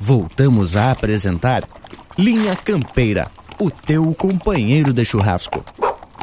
[0.00, 1.62] Voltamos a apresentar
[2.18, 3.28] Linha Campeira,
[3.58, 5.64] o teu companheiro de churrasco.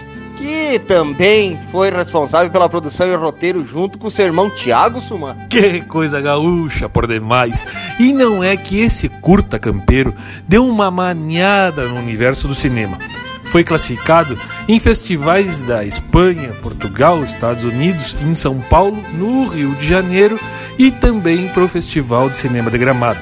[0.42, 5.36] que também foi responsável pela produção e roteiro junto com seu irmão Tiago Suman.
[5.48, 7.64] Que coisa gaúcha por demais!
[8.00, 10.12] E não é que esse curta campeiro
[10.48, 12.98] deu uma maniada no universo do cinema.
[13.44, 14.36] foi classificado
[14.66, 20.40] em festivais da Espanha, Portugal, Estados Unidos, em São Paulo, no Rio de Janeiro
[20.78, 23.20] e também para o Festival de Cinema de Gramado.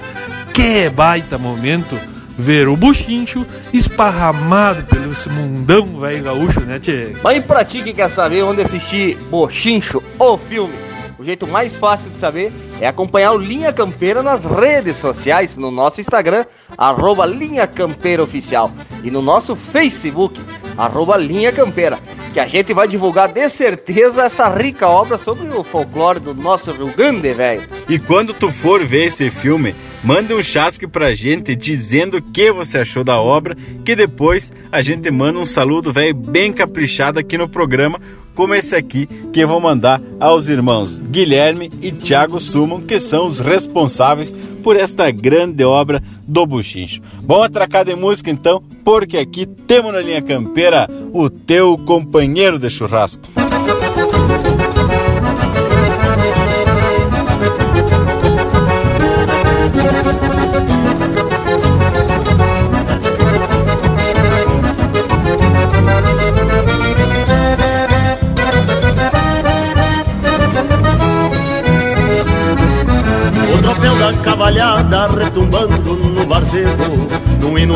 [0.54, 1.98] Que baita momento
[2.40, 7.12] ver o buchincho esparramado pelo esse mundão velho gaúcho, né, tchê?
[7.22, 10.74] Mas e pra ti que quer saber onde assistir Bochincho, o filme?
[11.18, 12.50] O jeito mais fácil de saber
[12.80, 16.46] é acompanhar o Linha Campeira nas redes sociais, no nosso Instagram,
[16.78, 18.72] arroba Linha Campeira Oficial,
[19.04, 20.40] e no nosso Facebook,
[20.78, 21.98] arroba Linha Campeira,
[22.32, 26.72] que a gente vai divulgar de certeza essa rica obra sobre o folclore do nosso
[26.72, 27.68] Rio Grande, velho.
[27.86, 32.50] E quando tu for ver esse filme, manda um chasque pra gente dizendo o que
[32.50, 37.36] você achou da obra, que depois a gente manda um saludo velho bem caprichado aqui
[37.36, 38.00] no programa,
[38.34, 43.26] como esse aqui que eu vou mandar aos irmãos Guilherme e Thiago Suman, que são
[43.26, 44.32] os responsáveis
[44.62, 47.02] por esta grande obra do Buchincho.
[47.22, 52.70] Vamos atracar de música então, porque aqui temos na linha campeira o teu companheiro de
[52.70, 53.49] churrasco.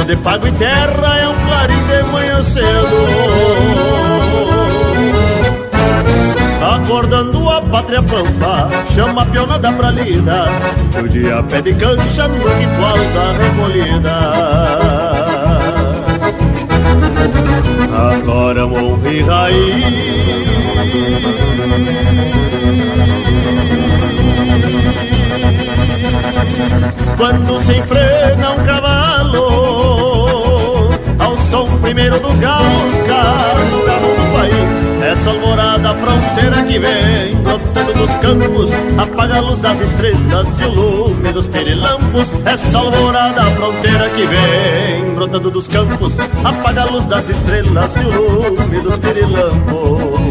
[0.05, 2.65] De pago e terra é um clarim de manhã cedo.
[6.75, 10.47] Acordando a pátria pampa, chama a pionada pra lida.
[10.93, 14.11] Que O dia pede cancha no ritual da recolhida.
[18.13, 18.61] Agora
[19.11, 20.35] e raiz.
[27.17, 29.04] Quando se enfrena um cavalo
[31.95, 35.03] primeiro dos galos Carro, carro do país.
[35.12, 40.71] Essa alvorada fronteira que vem Brotando dos campos Apaga a luz das estrelas E o
[40.71, 47.29] lume dos pirilampos Essa alvorada fronteira que vem Brotando dos campos Apaga a luz das
[47.29, 50.25] estrelas E o lume dos pirilampos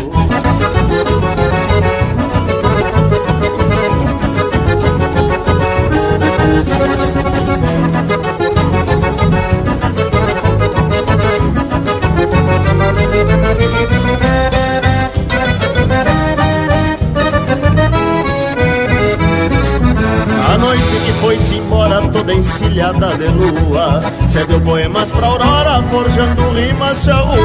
[22.53, 27.37] encilhada de lua Cedeu poemas pra aurora, forjando rimas charruas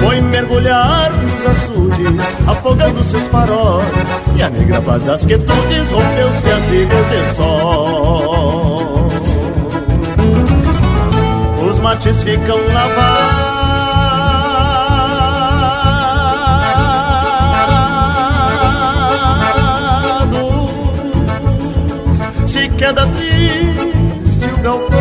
[0.00, 3.86] Foi mergulhar nos açudes, afogando seus faróis
[4.36, 9.08] E a negra paz das quietudes rompeu-se as vigas de sol.
[11.68, 13.43] Os mates ficam lavados
[22.84, 24.98] queda triste o galpão.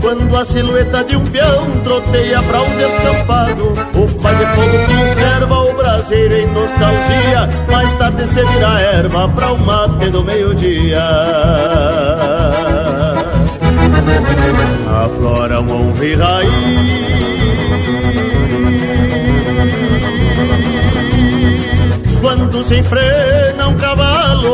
[0.00, 5.58] Quando a silhueta de um peão troteia pra um descampado O pai de fogo conserva
[5.60, 7.48] o braseiro em nostalgia.
[7.70, 11.04] Mais tarde se vira erva pra o mate do meio-dia.
[15.04, 17.29] Aflora um honra e raiz
[22.20, 24.50] Quando se enfrena um cavalo.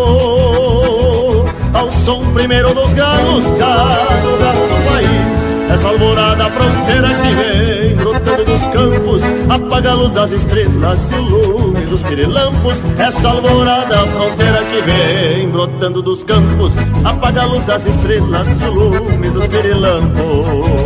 [1.74, 5.46] Ao som primeiro dos galos Caro gato do país.
[5.68, 11.22] Essa alvorada fronteira que vem Brotando dos campos Apaga a luz das estrelas E o
[11.22, 12.82] lume dos pirilampos.
[12.96, 16.72] Essa alvorada fronteira que vem Brotando dos campos
[17.04, 20.85] Apaga a luz das estrelas E o lume dos pirilampos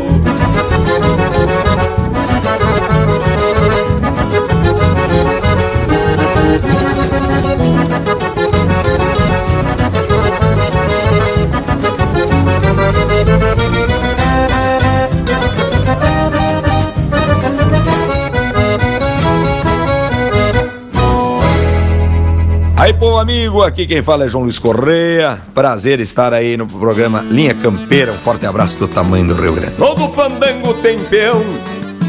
[22.80, 25.38] Aí, povo amigo, aqui quem fala é João Luiz Correia.
[25.54, 28.10] Prazer estar aí no programa Linha Campeira.
[28.10, 29.76] Um forte abraço do tamanho do Rio Grande.
[29.76, 31.44] Todo fandango tem peão,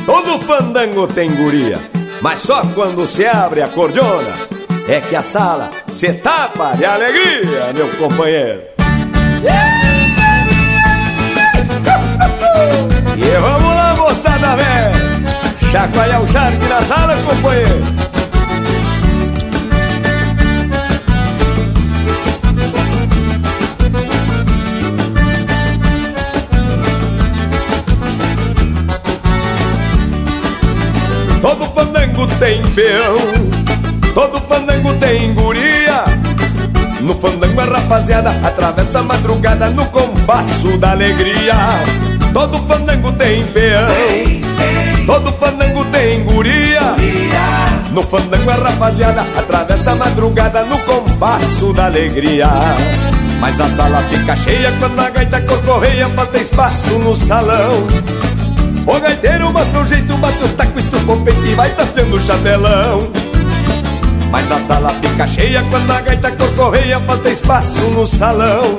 [0.05, 1.77] todo fandango tem guria.
[2.21, 4.31] Mas só quando se abre a cordiona
[4.87, 8.61] é que a sala se tapa de alegria, meu companheiro.
[13.17, 14.91] E vamos lá, moçada velha,
[15.69, 18.20] chacoalhar o charme na sala, companheiro.
[32.21, 33.17] Fandango tem peão,
[34.13, 36.05] todo fandango tem guria.
[37.01, 41.55] No fandango a rapaziada atravessa a madrugada no compasso da alegria.
[42.31, 46.95] Todo fandango tem peão, todo fandango tem guria.
[47.91, 52.47] No fandango a rapaziada atravessa a madrugada no compasso da alegria.
[53.39, 57.87] Mas a sala fica cheia quando a gaita corcorreia falta espaço no salão.
[58.85, 62.19] O gaiteiro mostra o jeito, bate o taco, estufa o peito e vai tapeando o
[62.19, 63.11] chapelão.
[64.31, 68.77] Mas a sala fica cheia quando a gaita corcorreia falta espaço no salão.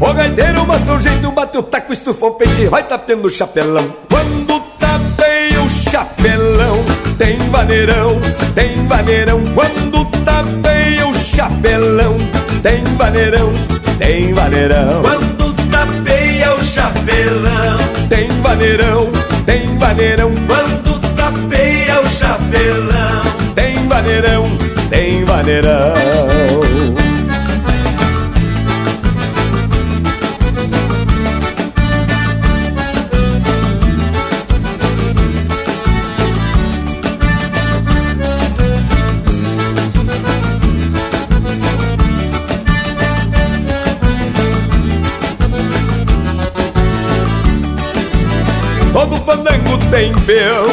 [0.00, 3.30] O gaiteiro mostra o jeito, bate o taco, estufa o peito e vai tapeando o
[3.30, 3.84] chapelão.
[4.08, 6.78] Quando tapeia o chapelão,
[7.18, 8.20] tem vaneirão,
[8.54, 9.42] tem vaneirão.
[9.54, 12.16] Quando tapeia o chapelão,
[12.62, 13.52] tem vaneirão,
[13.98, 15.02] tem vaneirão.
[15.02, 17.78] Quando tapeia o chapelão,
[18.14, 19.10] tem vaneirão,
[19.44, 20.32] tem vaneirão.
[20.46, 23.24] Quando tapeia o chapelão,
[23.56, 24.46] tem vaneirão,
[24.88, 26.33] tem vaneirão.
[49.94, 50.66] Tem peão,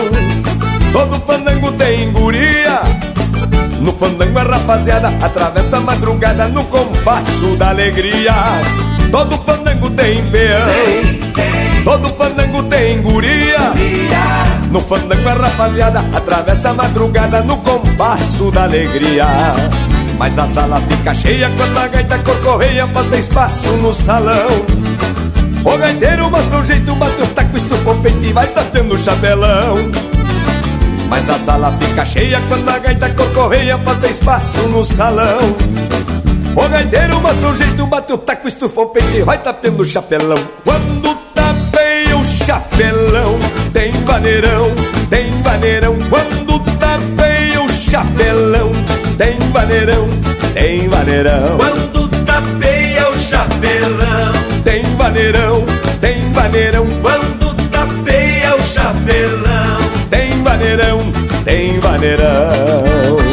[0.91, 2.81] todo fandango tem guria.
[3.79, 8.33] No fandango a rapaziada atravessa a madrugada no compasso da alegria.
[9.11, 13.59] Todo fandango tem peão, todo fandango tem guria.
[14.71, 19.27] No fandango a rapaziada atravessa a madrugada no compasso da alegria.
[20.17, 24.65] Mas a sala fica cheia quando a gaita corcorreia, falta espaço no salão.
[25.63, 28.97] O gaiteiro mostra o jeito, bate o taco, estufa o peito e vai tapeando o
[28.97, 29.75] chapelão.
[31.07, 35.55] Mas a sala fica cheia quando a gaita corcorreia, falta espaço no salão.
[36.55, 39.85] O gaiteiro mostra o jeito, bate o taco, estufa o peito e vai tapeando o
[39.85, 40.37] chapelão.
[40.63, 43.39] Quando tapeia o chapelão,
[43.71, 44.71] tem vaneirão,
[45.09, 45.97] tem vaneirão.
[46.09, 48.71] Quando tapeia o chapelão,
[49.17, 50.07] tem vaneirão,
[50.53, 51.57] tem vaneirão.
[51.57, 54.10] Quando tapeia o chapelão,
[55.11, 55.65] tem vaneirão,
[55.99, 56.87] tem vaneirão.
[57.01, 59.79] Quando tapeia o chapelão,
[60.09, 61.11] tem vaneirão,
[61.43, 63.30] tem vaneirão.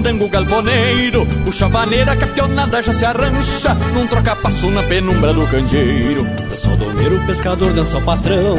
[0.00, 2.16] Fandango galponeiro Puxa a vaneira a
[2.82, 6.24] já se arrancha Num troca-passo na penumbra do candeeiro.
[6.48, 8.56] Dança o domeiro, pescador, dança o patrão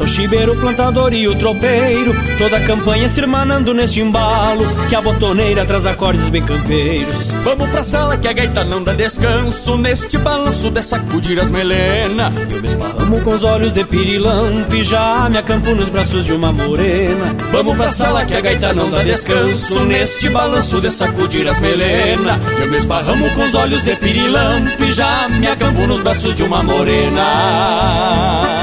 [0.00, 2.14] O chibeiro, plantador e o tropeiro.
[2.36, 7.30] Toda a campanha se irmanando neste embalo Que a botoneira traz acordes bem campeiros.
[7.44, 9.76] Vamos pra sala que a gaita não dá descanso.
[9.78, 12.32] Neste balanço de sacudir as melena.
[12.50, 16.52] Eu me esparramo com os olhos de pirilampe Já me acampo nos braços de uma
[16.52, 17.34] morena.
[17.52, 19.80] Vamos pra sala que a gaita não dá descanso.
[19.84, 22.40] Neste balanço de sacudir as melena.
[22.60, 26.62] Eu me esparramo com os olhos de pirilampe Já me acampo nos braços de uma
[26.62, 28.53] morena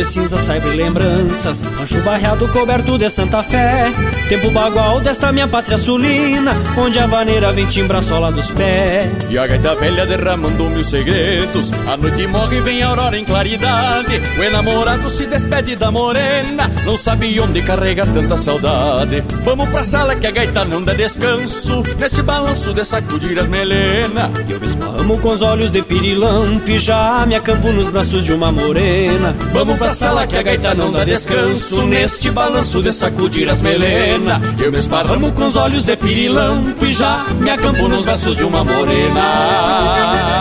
[0.00, 1.60] de cinza sempre lembranças.
[1.60, 3.92] Rancho barreado coberto de Santa Fé.
[4.30, 9.10] Tempo bagual desta minha pátria sulina Onde a vaneira vem timbrar sola dos pés.
[9.28, 11.70] E a gaita velha derramando mil segredos.
[11.86, 14.22] A noite morre e vem a aurora em claridade.
[14.38, 16.70] O enamorado se despede da morena.
[16.86, 19.22] Não sabe onde carrega tanta saudade.
[19.44, 21.82] Vamos pra sala que a gaita não dá descanso.
[21.98, 24.30] Nesse balanço de sacudir as melena.
[24.48, 26.78] E eu me esparramo com os olhos de pirilampe.
[26.78, 29.34] Já me acampo nos braços de uma morena.
[29.52, 31.86] Vamos sala que a gaita não dá descanso.
[31.86, 36.92] Neste balanço de sacudir as melena Eu me esparramo com os olhos de pirilampo E
[36.92, 40.39] já me acampo nos braços de uma morena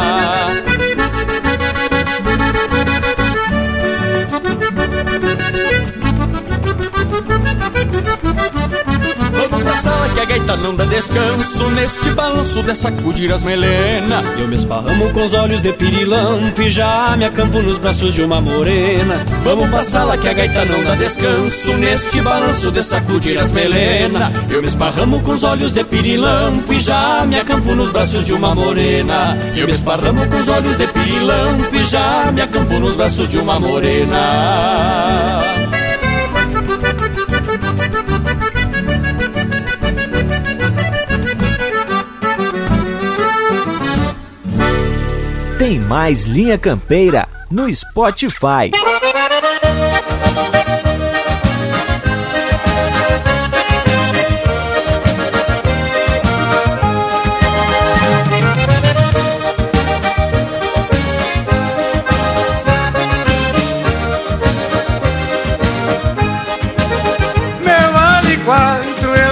[10.30, 14.22] gaita não dá descanso neste balanço de sacudir as melena.
[14.38, 18.22] Eu me esparramo com os olhos de pirilampo e já me acampo nos braços de
[18.22, 19.26] uma morena.
[19.44, 24.32] Vamos pra sala que a gaita não dá descanso neste balanço de sacudir as melena.
[24.52, 28.34] Eu me esparramo com os olhos de pirilampo e já me acampo nos braços de
[28.34, 29.36] uma morena.
[29.56, 33.38] Eu me esparramo com os olhos de pirilampo e já me acampo nos braços de
[33.40, 34.20] uma morena.
[45.70, 48.72] Tem mais Linha Campeira no Spotify.
[68.44, 69.32] Quatro é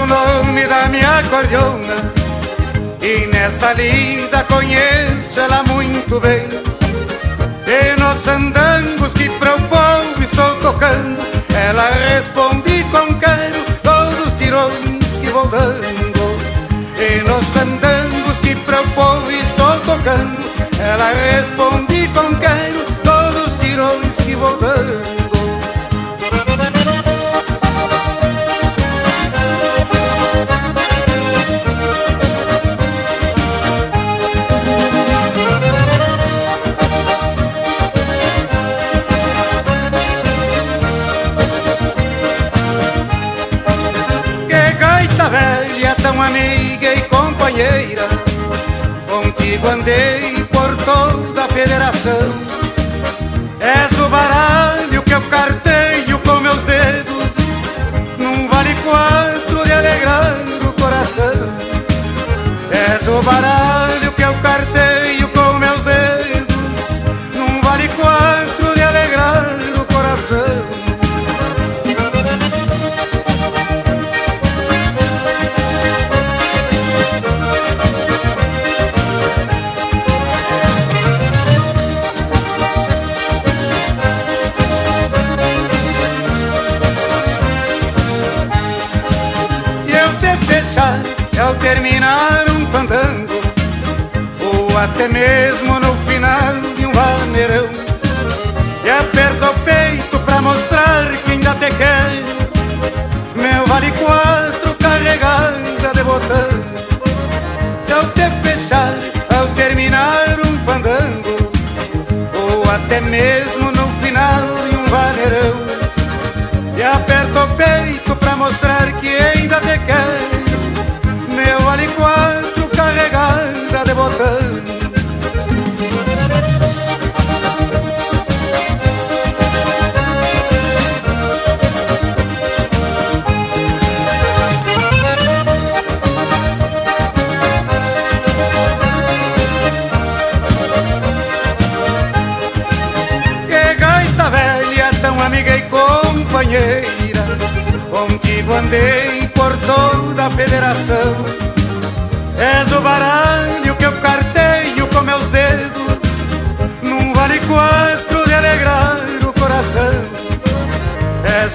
[3.02, 5.07] E nesta lida conheço
[5.38, 6.48] ela muito bem.
[7.68, 11.18] E nos andangos que para o povo estou tocando
[11.54, 16.38] Ela responde com quero todos os tirões que vou dando.
[16.98, 20.38] E nos andangos que para o povo estou tocando
[20.80, 22.67] Ela responde com quero
[46.28, 48.08] amiga e companheira.
[49.08, 52.34] Contigo andei por toda a federação.
[53.60, 57.32] És o baralho que eu carteio com meus dedos.
[58.18, 61.34] Num vale quatro de alegrar o coração.
[62.72, 64.97] És o baralho que eu carteio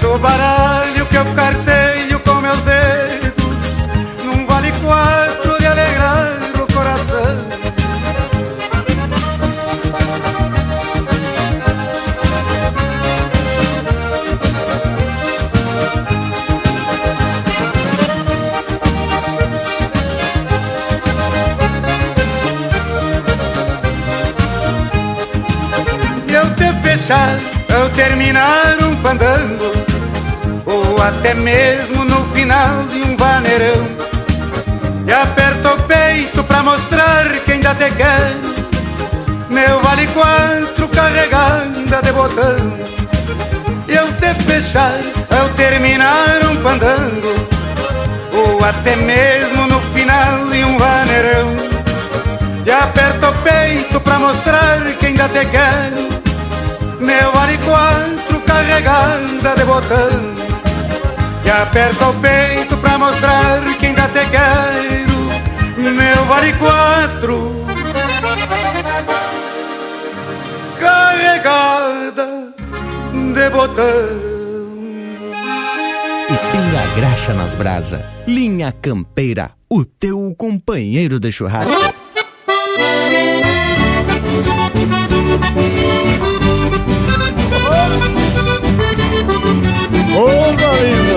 [0.01, 3.85] O baralho que eu carteio com meus dedos
[4.25, 7.19] Num vale quatro de alegrar o coração.
[26.27, 27.39] Eu te fechar
[27.73, 29.32] ao terminar um Ou
[31.03, 33.85] até mesmo no final de um vaneirão.
[35.05, 38.53] E aperto o peito pra mostrar que ainda te quero.
[39.49, 42.55] Meu vale quatro carregada de botão.
[43.87, 44.97] Eu te fechar
[45.37, 47.35] ao terminar um fandango
[48.31, 51.49] Ou até mesmo no final de um vaneirão.
[52.65, 56.13] E aperto o peito pra mostrar que ainda te quero.
[56.99, 60.32] Meu vale quatro carregada de botão
[61.45, 67.65] E aperto o peito pra mostrar que ainda te quero Meu vale quatro
[70.79, 72.53] Carregada
[73.35, 74.33] de botão
[76.29, 78.05] E tem pinga graxa nas brasa.
[78.27, 81.73] Linha Campeira, o teu companheiro de churrasco.
[90.13, 91.12] Coisa linda!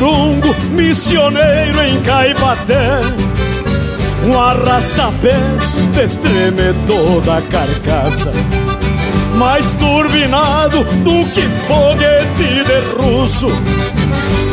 [0.00, 3.00] Surungo missioneiro em Caipaté
[4.24, 5.36] Um arrastapé
[5.92, 8.32] de tremer toda a carcaça.
[9.36, 13.48] Mais turbinado do que foguete de russo.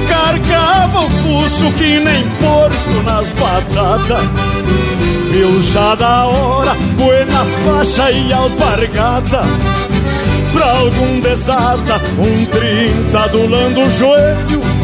[0.08, 4.24] Carcava o pulso que nem porco nas batatas.
[5.32, 9.42] Viu já da hora, buena faixa e alpargata.
[10.54, 14.77] Pra algum desata, um trinta adulando o joelho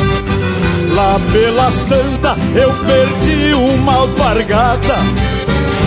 [0.95, 4.95] Lá pelas tantas eu perdi uma alpargata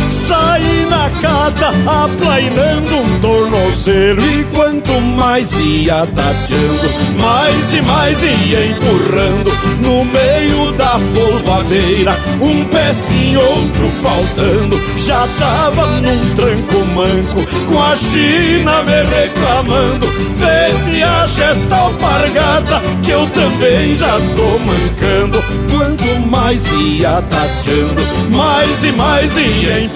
[0.09, 1.73] Saí na cata
[2.05, 4.21] aplainando um tornozelo.
[4.23, 9.51] E quanto mais ia tateando Mais e mais ia empurrando.
[9.81, 14.81] No meio da polvadeira Um pezinho, outro faltando.
[14.97, 20.07] Já tava num tranco manco Com a China me reclamando.
[20.37, 25.43] Vê se acha esta alpargata Que eu também já tô mancando.
[25.71, 29.96] Quanto mais ia tateando Mais e mais ia empurrando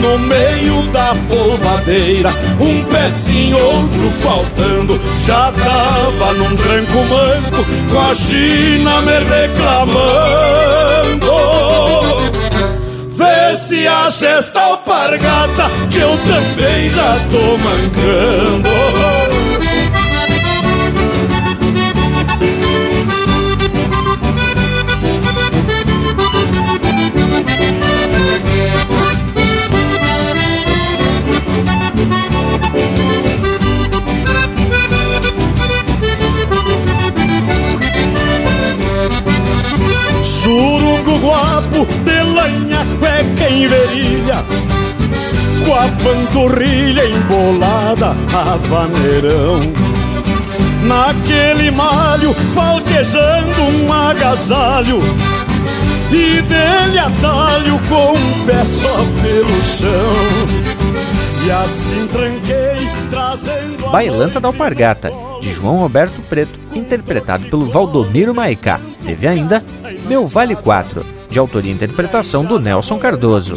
[0.00, 2.30] no meio da polvadeira.
[2.60, 10.68] Um pezinho, outro faltando, já tava num tranco manco, com a China me reclamando.
[13.10, 19.37] Vê se acha esta alpargata que eu também já tô mancando.
[41.08, 44.44] Surungo guapo de lanha cueca em verilha
[45.64, 49.58] Com a panturrilha embolada a vaneirão
[50.82, 54.98] Naquele malho falquejando um agasalho
[56.10, 64.48] E dele atalho com um pé só pelo chão E assim tranquei trazendo Bailanta da
[64.48, 65.10] Alpargata,
[65.40, 68.78] de João Roberto Preto, interpretado pelo Valdomiro Maicá.
[69.08, 69.64] Teve ainda
[70.06, 73.54] Meu Vale 4, de autoria e interpretação do Nelson Cardoso.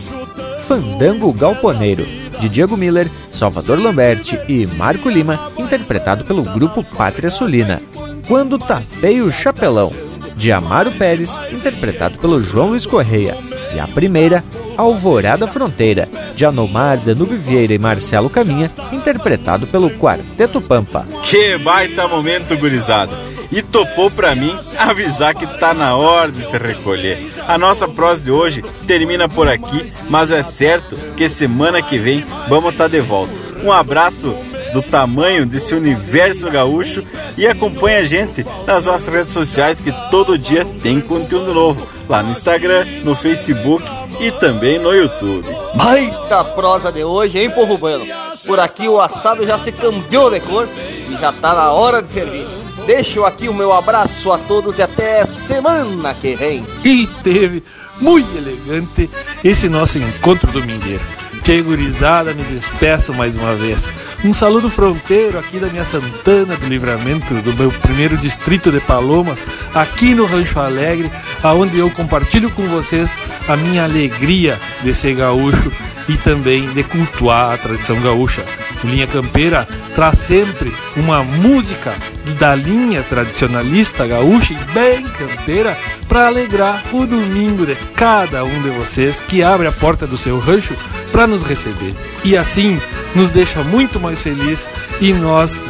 [0.61, 2.05] Fandango Galponeiro,
[2.39, 7.81] de Diego Miller, Salvador Lamberti e Marco Lima, interpretado pelo grupo Pátria Sulina.
[8.29, 9.91] Quando Tapei o Chapelão,
[10.37, 13.35] de Amaro Pérez, interpretado pelo João Luiz Correia.
[13.75, 14.45] E a primeira,
[14.77, 21.05] Alvorada Fronteira, de Anomar, Danube Vieira e Marcelo Caminha, interpretado pelo Quarteto Pampa.
[21.23, 23.30] Que baita momento, gurizada!
[23.51, 27.29] E topou pra mim avisar que tá na hora de se recolher.
[27.47, 32.25] A nossa prosa de hoje termina por aqui, mas é certo que semana que vem
[32.47, 33.33] vamos estar tá de volta.
[33.63, 34.33] Um abraço
[34.73, 37.03] do tamanho desse universo gaúcho
[37.37, 41.87] e acompanha a gente nas nossas redes sociais que todo dia tem conteúdo novo.
[42.07, 43.83] Lá no Instagram, no Facebook
[44.19, 45.45] e também no YouTube.
[45.75, 48.05] Baita prosa de hoje, hein, povo bueno?
[48.45, 50.67] Por aqui o assado já se cambiou de cor
[51.09, 52.60] e já tá na hora de servir.
[52.93, 56.61] Deixo aqui o meu abraço a todos e até semana que vem.
[56.83, 57.63] E teve
[58.01, 59.09] muito elegante
[59.41, 61.01] esse nosso encontro domingueiro.
[61.41, 63.89] Tchê gurizada, me despeço mais uma vez.
[64.25, 69.41] Um saludo fronteiro aqui da minha Santana do Livramento, do meu primeiro distrito de Palomas,
[69.73, 71.09] aqui no Rancho Alegre,
[71.41, 73.09] aonde eu compartilho com vocês
[73.47, 75.71] a minha alegria de ser gaúcho
[76.11, 78.45] e também de cultuar a tradição gaúcha.
[78.83, 81.95] O Linha Campeira traz sempre uma música
[82.37, 85.77] da linha tradicionalista gaúcha e bem campeira
[86.07, 90.37] para alegrar o domingo de cada um de vocês que abre a porta do seu
[90.37, 90.75] rancho
[91.11, 91.93] para nos receber.
[92.23, 92.79] E assim
[93.15, 94.69] nos deixa muito mais feliz
[94.99, 95.61] e nós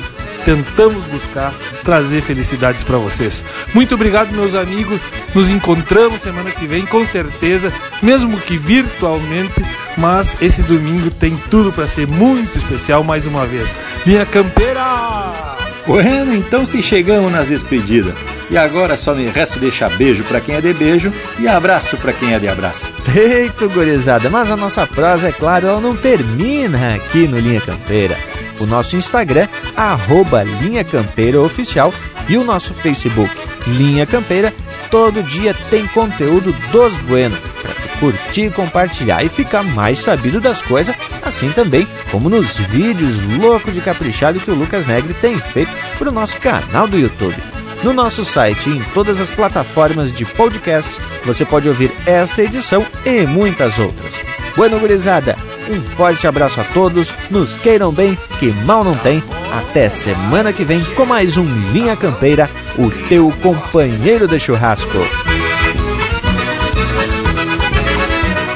[0.45, 1.53] tentamos buscar
[1.83, 3.45] trazer felicidades para vocês.
[3.73, 5.01] Muito obrigado, meus amigos.
[5.33, 9.63] Nos encontramos semana que vem, com certeza, mesmo que virtualmente,
[9.97, 13.77] mas esse domingo tem tudo para ser muito especial mais uma vez.
[14.05, 15.60] Minha campeira!
[15.85, 18.13] Bueno, então se chegamos nas despedidas.
[18.49, 22.13] E agora só me resta deixar beijo para quem é de beijo e abraço para
[22.13, 22.91] quem é de abraço.
[23.03, 28.17] Feito, gurizada, mas a nossa prosa, é claro, ela não termina aqui no Linha Campeira.
[28.59, 31.93] O nosso Instagram, arroba Linha Campeira Oficial,
[32.27, 33.33] e o nosso Facebook,
[33.65, 34.53] Linha Campeira,
[34.89, 40.61] todo dia tem conteúdo dos Bueno para tu curtir, compartilhar e ficar mais sabido das
[40.61, 45.71] coisas, assim também como nos vídeos loucos de caprichado que o Lucas Negre tem feito
[45.97, 47.37] para o nosso canal do YouTube.
[47.83, 52.85] No nosso site e em todas as plataformas de podcasts, você pode ouvir esta edição
[53.05, 54.19] e muitas outras.
[54.55, 55.35] Bueno, gurizada,
[55.69, 59.23] um forte abraço a todos, nos queiram bem, que mal não tem.
[59.51, 64.99] Até semana que vem com mais um Linha Campeira, o teu companheiro de churrasco.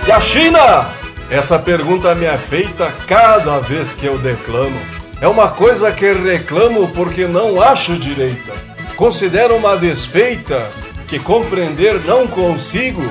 [0.07, 0.93] E a China?
[1.31, 4.79] Essa pergunta me é feita cada vez que eu declamo.
[5.19, 8.53] É uma coisa que reclamo porque não acho direita.
[8.95, 10.69] Considero uma desfeita
[11.07, 13.01] que compreender não consigo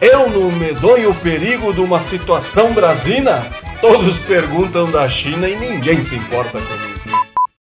[0.00, 3.44] eu, no medonho perigo de uma situação brasina,
[3.80, 6.87] todos perguntam da China e ninguém se importa comigo.